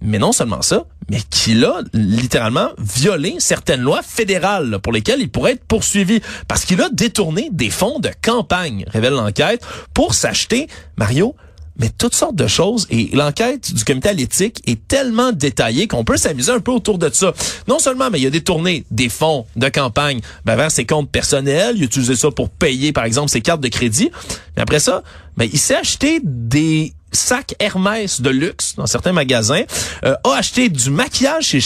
mais 0.01 0.19
non 0.19 0.31
seulement 0.31 0.62
ça, 0.62 0.86
mais 1.10 1.19
qu'il 1.29 1.63
a 1.65 1.81
littéralement 1.93 2.69
violé 2.77 3.36
certaines 3.39 3.81
lois 3.81 4.01
fédérales 4.03 4.79
pour 4.81 4.93
lesquelles 4.93 5.21
il 5.21 5.29
pourrait 5.29 5.53
être 5.53 5.63
poursuivi 5.63 6.21
parce 6.47 6.65
qu'il 6.65 6.81
a 6.81 6.89
détourné 6.89 7.49
des 7.51 7.69
fonds 7.69 7.99
de 7.99 8.10
campagne, 8.21 8.86
révèle 8.88 9.13
l'enquête, 9.13 9.65
pour 9.93 10.13
s'acheter, 10.13 10.67
Mario, 10.97 11.36
mais 11.79 11.89
toutes 11.89 12.15
sortes 12.15 12.36
de 12.36 12.47
choses. 12.47 12.88
Et 12.89 13.10
l'enquête 13.13 13.73
du 13.73 13.83
comité 13.83 14.10
à 14.10 14.13
l'éthique 14.13 14.62
est 14.65 14.88
tellement 14.88 15.31
détaillée 15.31 15.88
qu'on 15.88 16.03
peut 16.03 16.17
s'amuser 16.17 16.51
un 16.51 16.60
peu 16.60 16.71
autour 16.71 16.97
de 16.97 17.10
ça. 17.12 17.33
Non 17.67 17.79
seulement, 17.79 18.10
mais 18.10 18.19
il 18.19 18.27
a 18.27 18.29
détourné 18.29 18.86
des 18.91 19.10
fonds 19.10 19.45
de 19.55 19.69
campagne 19.69 20.21
ben, 20.45 20.55
vers 20.55 20.71
ses 20.71 20.86
comptes 20.86 21.12
personnels. 21.12 21.75
Il 21.77 21.83
a 21.83 21.86
utilisé 21.86 22.15
ça 22.15 22.31
pour 22.31 22.49
payer, 22.49 22.91
par 22.93 23.05
exemple, 23.05 23.29
ses 23.29 23.41
cartes 23.41 23.62
de 23.62 23.67
crédit. 23.67 24.10
Mais 24.55 24.63
après 24.63 24.79
ça, 24.79 25.03
ben, 25.38 25.47
il 25.51 25.60
s'est 25.60 25.75
acheté 25.75 26.19
des 26.23 26.93
sacs 27.17 27.56
Hermès 27.60 28.21
de 28.21 28.30
luxe 28.30 28.75
dans 28.75 28.86
certains 28.88 29.12
magasins, 29.12 29.63
euh, 30.06 30.15
a 30.23 30.34
acheté 30.38 30.69
du 30.69 30.89
maquillage 30.89 31.43
chez, 31.45 31.60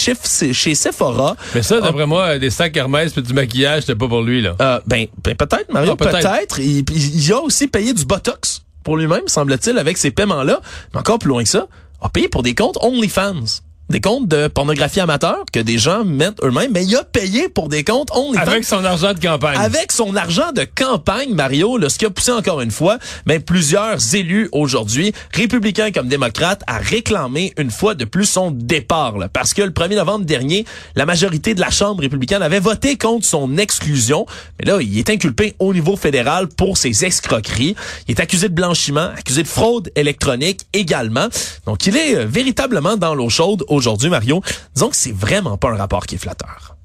chez 0.54 0.76
Sephora. 0.76 1.36
Mais 1.54 1.62
ça, 1.64 1.80
d'après 1.82 2.06
moi, 2.06 2.40
des 2.40 2.50
sacs 2.50 2.76
Hermès 2.76 3.16
et 3.16 3.22
du 3.22 3.34
maquillage, 3.34 3.82
c'était 3.82 3.96
pas 3.96 4.08
pour 4.08 4.22
lui, 4.22 4.42
là. 4.42 4.56
Euh, 4.62 4.80
ben, 4.88 5.08
ben, 5.24 5.36
peut-être, 5.36 5.72
Mario, 5.72 5.92
Ah, 5.94 5.96
peut-être. 5.96 6.20
peut-être. 6.32 6.60
Il, 6.60 6.84
il 6.90 7.34
a 7.34 7.40
aussi 7.42 7.68
payé 7.68 7.94
du 7.94 8.06
Botox 8.06 8.62
pour 8.84 8.98
lui-même, 8.98 9.28
semble-t-il, 9.28 9.78
avec 9.78 9.98
ces 9.98 10.12
paiements-là. 10.12 10.60
Mais 10.94 11.00
encore 11.00 11.20
plus 11.20 11.30
loin 11.30 11.44
que 11.44 11.50
ça, 11.50 11.68
a 12.02 12.10
payé 12.10 12.28
pour 12.30 12.42
des 12.44 12.56
comptes 12.56 12.78
OnlyFans. 12.82 13.44
Des 13.92 14.00
comptes 14.00 14.30
de 14.30 14.48
pornographie 14.48 15.02
amateur 15.02 15.44
que 15.52 15.60
des 15.60 15.78
gens 15.78 16.06
mettent 16.06 16.42
eux-mêmes, 16.46 16.72
mais 16.72 16.86
il 16.86 16.96
a 16.96 17.04
payé 17.04 17.50
pour 17.50 17.68
des 17.68 17.84
comptes 17.84 18.10
OnlyFans. 18.16 18.42
Avec 18.42 18.64
son 18.64 18.86
argent 18.86 19.14
de 19.14 19.20
campagne. 19.20 19.58
Avec 19.60 19.92
son 19.92 20.16
argent 20.16 20.54
de 20.54 20.64
campagne, 20.64 21.34
Mario, 21.34 21.78
là, 21.78 21.90
ce 21.90 21.98
qui 21.98 22.06
a 22.06 22.10
poussé 22.10 22.32
encore 22.32 22.62
une 22.62 22.72
fois, 22.72 23.00
mais 23.26 23.42
plusieurs 23.42 24.16
élus 24.16 24.48
aujourd'hui, 24.54 25.12
républicains 25.34 25.92
comme 25.92 26.08
démocrates, 26.08 26.64
à 26.68 26.78
réclamer 26.78 27.52
une 27.58 27.70
fois 27.70 27.94
de 27.94 28.06
plus 28.06 28.24
son 28.24 28.52
départ. 28.52 29.18
là. 29.18 29.28
parce 29.28 29.54
que 29.54 29.62
le 29.62 29.72
1er 29.72 29.98
novembre 29.98 30.24
dernier, 30.24 30.64
la 30.96 31.06
majorité 31.06 31.54
de 31.54 31.60
la 31.60 31.70
Chambre 31.70 32.00
républicaine 32.00 32.42
avait 32.42 32.62
voté 32.62 32.98
contre 32.98 33.26
son 33.26 33.58
exclusion. 33.58 34.26
Mais 34.58 34.72
là, 34.72 34.78
il 34.80 34.98
est 34.98 35.10
inculpé 35.10 35.56
au 35.60 35.74
niveau 35.74 35.98
fédéral 35.98 36.48
pour 36.48 36.78
ses 36.78 37.04
escroqueries. 37.04 37.76
Il 38.08 38.16
est 38.16 38.22
accusé 38.22 38.48
de 38.48 38.54
blanchiment, 38.54 39.10
accusé 39.18 39.44
de 39.44 39.50
fraude 39.50 39.92
électronique 39.98 40.62
également. 40.72 41.28
Donc, 41.66 41.86
il 41.88 41.98
est 41.98 42.16
euh, 42.16 42.26
véritablement 42.26 42.96
dans 42.96 43.16
l'eau 43.16 43.28
chaude 43.28 43.66
aujourd'hui, 43.68 43.81
Mario. 44.10 44.41
Disons 44.76 44.89
que 44.89 44.98
c'est 44.98 45.15
vraiment 45.15 45.58
pas 45.58 45.70
un 45.70 45.76
rapport 45.76 46.06
qui 46.06 46.15
est 46.15 46.17
flatteur. 46.17 46.76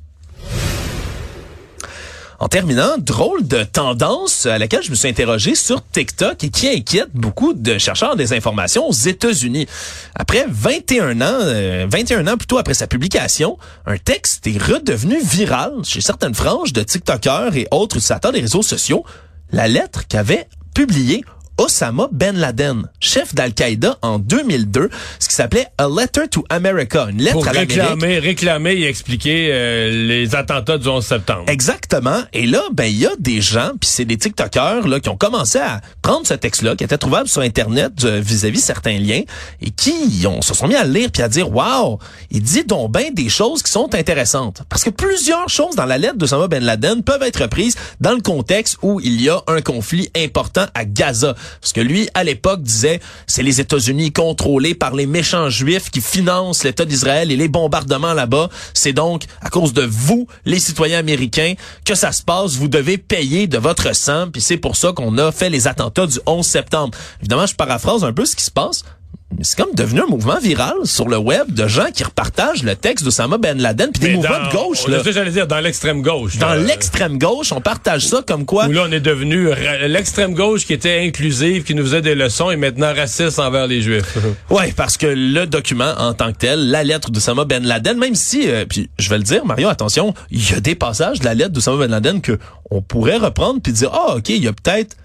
En 2.38 2.48
terminant, 2.48 2.98
drôle 2.98 3.46
de 3.46 3.64
tendance 3.64 4.44
à 4.44 4.58
laquelle 4.58 4.82
je 4.82 4.90
me 4.90 4.94
suis 4.94 5.08
interrogé 5.08 5.54
sur 5.54 5.82
TikTok 5.82 6.44
et 6.44 6.50
qui 6.50 6.68
inquiète 6.68 7.08
beaucoup 7.14 7.54
de 7.54 7.78
chercheurs 7.78 8.14
des 8.14 8.34
informations 8.34 8.86
aux 8.86 8.92
États-Unis. 8.92 9.66
Après 10.14 10.44
21 10.46 11.22
ans, 11.22 11.38
euh, 11.40 11.86
21 11.90 12.26
ans 12.26 12.36
plutôt 12.36 12.58
après 12.58 12.74
sa 12.74 12.86
publication, 12.86 13.56
un 13.86 13.96
texte 13.96 14.46
est 14.46 14.62
redevenu 14.62 15.18
viral 15.22 15.72
chez 15.82 16.02
certaines 16.02 16.34
franges 16.34 16.74
de 16.74 16.82
TikTokers 16.82 17.56
et 17.56 17.68
autres 17.70 17.96
utilisateurs 17.96 18.32
des 18.32 18.40
réseaux 18.40 18.62
sociaux. 18.62 19.04
La 19.50 19.66
lettre 19.66 20.06
qu'avait 20.06 20.46
publiée 20.74 21.24
Osama 21.58 22.08
Ben 22.12 22.36
Laden, 22.36 22.88
chef 23.00 23.34
d'Al-Qaïda 23.34 23.98
en 24.02 24.18
2002, 24.18 24.90
ce 25.18 25.28
qui 25.28 25.34
s'appelait 25.34 25.66
A 25.78 25.88
Letter 25.88 26.28
to 26.30 26.44
America, 26.50 27.06
une 27.10 27.18
lettre 27.18 27.32
Pour 27.32 27.48
à 27.48 27.52
l'Amérique. 27.52 27.80
réclamer, 27.80 28.18
réclamer 28.18 28.72
et 28.74 28.86
expliquer 28.88 29.48
euh, 29.50 30.06
les 30.06 30.34
attentats 30.34 30.76
du 30.78 30.86
11 30.86 31.04
septembre. 31.04 31.44
Exactement. 31.48 32.20
Et 32.32 32.46
là, 32.46 32.62
ben 32.72 32.84
il 32.84 32.98
y 32.98 33.06
a 33.06 33.12
des 33.18 33.40
gens, 33.40 33.70
puis 33.80 33.88
c'est 33.88 34.04
des 34.04 34.18
TikTokers 34.18 34.86
là 34.86 35.00
qui 35.00 35.08
ont 35.08 35.16
commencé 35.16 35.58
à 35.58 35.80
prendre 36.02 36.26
ce 36.26 36.34
texte-là, 36.34 36.76
qui 36.76 36.84
était 36.84 36.98
trouvable 36.98 37.28
sur 37.28 37.40
Internet 37.42 37.92
euh, 38.04 38.20
vis-à-vis 38.20 38.60
certains 38.60 38.98
liens, 38.98 39.22
et 39.62 39.70
qui 39.70 40.26
ont, 40.26 40.42
se 40.42 40.52
sont 40.54 40.68
mis 40.68 40.76
à 40.76 40.84
le 40.84 40.92
lire 40.92 41.10
puis 41.10 41.22
à 41.22 41.28
dire, 41.28 41.50
waouh, 41.54 41.98
il 42.30 42.42
dit 42.42 42.64
donc 42.64 42.92
ben 42.92 43.14
des 43.14 43.28
choses 43.28 43.62
qui 43.62 43.70
sont 43.70 43.94
intéressantes. 43.94 44.62
Parce 44.68 44.84
que 44.84 44.90
plusieurs 44.90 45.48
choses 45.48 45.74
dans 45.74 45.86
la 45.86 45.96
lettre 45.96 46.16
d'Osama 46.16 46.48
Ben 46.48 46.62
Laden 46.62 47.02
peuvent 47.02 47.22
être 47.22 47.42
reprises 47.42 47.76
dans 48.00 48.12
le 48.12 48.20
contexte 48.20 48.76
où 48.82 49.00
il 49.00 49.22
y 49.22 49.30
a 49.30 49.40
un 49.46 49.62
conflit 49.62 50.10
important 50.16 50.66
à 50.74 50.84
Gaza. 50.84 51.34
Parce 51.60 51.72
que 51.72 51.80
lui, 51.80 52.08
à 52.14 52.24
l'époque, 52.24 52.62
disait, 52.62 53.00
c'est 53.26 53.42
les 53.42 53.60
États-Unis 53.60 54.12
contrôlés 54.12 54.74
par 54.74 54.94
les 54.94 55.06
méchants 55.06 55.50
juifs 55.50 55.90
qui 55.90 56.00
financent 56.00 56.64
l'État 56.64 56.84
d'Israël 56.84 57.30
et 57.30 57.36
les 57.36 57.48
bombardements 57.48 58.14
là-bas. 58.14 58.48
C'est 58.74 58.92
donc 58.92 59.24
à 59.40 59.50
cause 59.50 59.72
de 59.72 59.82
vous, 59.82 60.26
les 60.44 60.58
citoyens 60.58 60.98
américains, 60.98 61.54
que 61.84 61.94
ça 61.94 62.12
se 62.12 62.22
passe. 62.22 62.54
Vous 62.54 62.68
devez 62.68 62.98
payer 62.98 63.46
de 63.46 63.58
votre 63.58 63.94
sang. 63.94 64.28
Puis 64.32 64.40
c'est 64.40 64.56
pour 64.56 64.76
ça 64.76 64.92
qu'on 64.92 65.18
a 65.18 65.32
fait 65.32 65.50
les 65.50 65.66
attentats 65.66 66.06
du 66.06 66.18
11 66.26 66.46
septembre. 66.46 66.96
Évidemment, 67.20 67.46
je 67.46 67.54
paraphrase 67.54 68.04
un 68.04 68.12
peu 68.12 68.24
ce 68.24 68.36
qui 68.36 68.44
se 68.44 68.50
passe. 68.50 68.84
Mais 69.36 69.42
c'est 69.42 69.58
comme 69.58 69.74
devenu 69.74 70.00
un 70.02 70.06
mouvement 70.06 70.38
viral 70.38 70.74
sur 70.84 71.08
le 71.08 71.16
web 71.18 71.52
de 71.52 71.66
gens 71.66 71.86
qui 71.92 72.04
repartagent 72.04 72.62
le 72.62 72.76
texte 72.76 73.04
d'Osama 73.04 73.38
Ben 73.38 73.60
Laden 73.60 73.90
puis 73.90 74.00
des 74.00 74.08
Mais 74.10 74.14
mouvements 74.14 74.38
dans- 74.38 74.46
de 74.48 74.52
gauche. 74.52 74.86
Là. 74.86 75.02
j'allais 75.04 75.32
dire, 75.32 75.48
dans 75.48 75.58
l'extrême 75.58 76.00
gauche. 76.00 76.38
Dans 76.38 76.54
l'extrême 76.54 77.18
gauche, 77.18 77.50
on 77.52 77.60
partage 77.60 78.06
ça 78.06 78.22
comme 78.24 78.46
quoi 78.46 78.66
Où 78.68 78.72
là, 78.72 78.84
on 78.88 78.92
est 78.92 79.00
devenu 79.00 79.48
l'extrême 79.88 80.32
gauche 80.32 80.64
qui 80.64 80.72
était 80.74 81.00
inclusive, 81.04 81.64
qui 81.64 81.74
nous 81.74 81.82
faisait 81.82 82.02
des 82.02 82.14
leçons, 82.14 82.52
et 82.52 82.56
maintenant 82.56 82.94
raciste 82.94 83.38
envers 83.40 83.66
les 83.66 83.80
Juifs. 83.82 84.16
Ouais, 84.50 84.72
parce 84.76 84.96
que 84.96 85.06
le 85.08 85.44
document 85.46 85.92
en 85.98 86.14
tant 86.14 86.32
que 86.32 86.38
tel, 86.38 86.70
la 86.70 86.84
lettre 86.84 87.10
d'Osama 87.10 87.44
Ben 87.44 87.64
Laden, 87.64 87.98
même 87.98 88.14
si, 88.14 88.48
euh, 88.48 88.64
puis 88.64 88.88
je 88.98 89.10
vais 89.10 89.18
le 89.18 89.24
dire, 89.24 89.44
Mario, 89.44 89.68
attention, 89.68 90.14
il 90.30 90.48
y 90.50 90.54
a 90.54 90.60
des 90.60 90.76
passages 90.76 91.18
de 91.18 91.24
la 91.24 91.34
lettre 91.34 91.50
d'Osama 91.50 91.78
Ben 91.78 91.90
Laden 91.90 92.20
que 92.20 92.38
on 92.70 92.80
pourrait 92.80 93.16
reprendre 93.18 93.60
puis 93.60 93.72
dire, 93.72 93.90
ah, 93.92 94.14
ok, 94.16 94.28
il 94.28 94.44
y 94.44 94.48
a 94.48 94.52
peut-être 94.52 94.96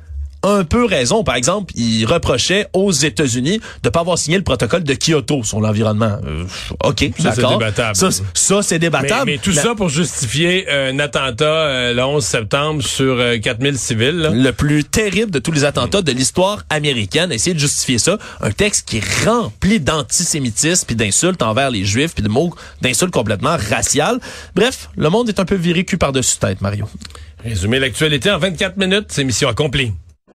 un 0.43 0.63
peu 0.63 0.85
raison. 0.85 1.23
Par 1.23 1.35
exemple, 1.35 1.71
il 1.75 2.05
reprochait 2.05 2.67
aux 2.73 2.91
États-Unis 2.91 3.59
de 3.83 3.89
pas 3.89 3.99
avoir 4.01 4.17
signé 4.17 4.37
le 4.37 4.43
protocole 4.43 4.83
de 4.83 4.93
Kyoto 4.95 5.43
sur 5.43 5.61
l'environnement. 5.61 6.17
Euh, 6.25 6.45
OK, 6.83 7.11
Ça, 7.19 7.31
c'est 7.33 7.47
débattable. 7.47 7.95
Ça, 7.95 8.11
c'est- 8.11 8.23
ça, 8.33 8.61
c'est 8.63 8.75
Mais, 8.75 8.79
débattable. 8.79 9.25
mais 9.31 9.37
tout 9.37 9.51
La- 9.51 9.61
ça 9.61 9.75
pour 9.75 9.89
justifier 9.89 10.69
un 10.71 10.97
attentat 10.99 11.45
euh, 11.45 11.93
le 11.93 12.03
11 12.03 12.23
septembre 12.25 12.81
sur 12.83 13.15
euh, 13.19 13.37
4000 13.37 13.77
civils. 13.77 14.17
là. 14.17 14.29
le 14.31 14.51
plus 14.51 14.83
terrible 14.83 15.31
de 15.31 15.39
tous 15.39 15.51
les 15.51 15.63
attentats 15.63 16.01
de 16.01 16.11
l'histoire 16.11 16.63
américaine, 16.69 17.31
essayer 17.31 17.53
de 17.53 17.59
justifier 17.59 17.97
ça, 17.99 18.17
un 18.41 18.51
texte 18.51 18.87
qui 18.87 18.97
est 18.97 19.25
rempli 19.25 19.79
d'antisémitisme 19.79 20.85
puis 20.87 20.95
d'insultes 20.95 21.41
envers 21.41 21.69
les 21.71 21.85
juifs 21.85 22.13
puis 22.13 22.23
de 22.23 22.29
mots 22.29 22.53
d'insultes 22.81 23.11
complètement 23.11 23.55
raciales. 23.69 24.19
Bref, 24.55 24.89
le 24.97 25.09
monde 25.09 25.29
est 25.29 25.39
un 25.39 25.45
peu 25.45 25.55
viré 25.55 25.83
cul 25.85 25.97
par-dessus 25.97 26.37
tête, 26.37 26.61
Mario. 26.61 26.87
Résumer 27.43 27.79
l'actualité 27.79 28.31
en 28.31 28.37
24 28.37 28.77
minutes, 28.77 29.05
c'est 29.09 29.23
mission 29.23 29.49
accomplie. 29.49 29.93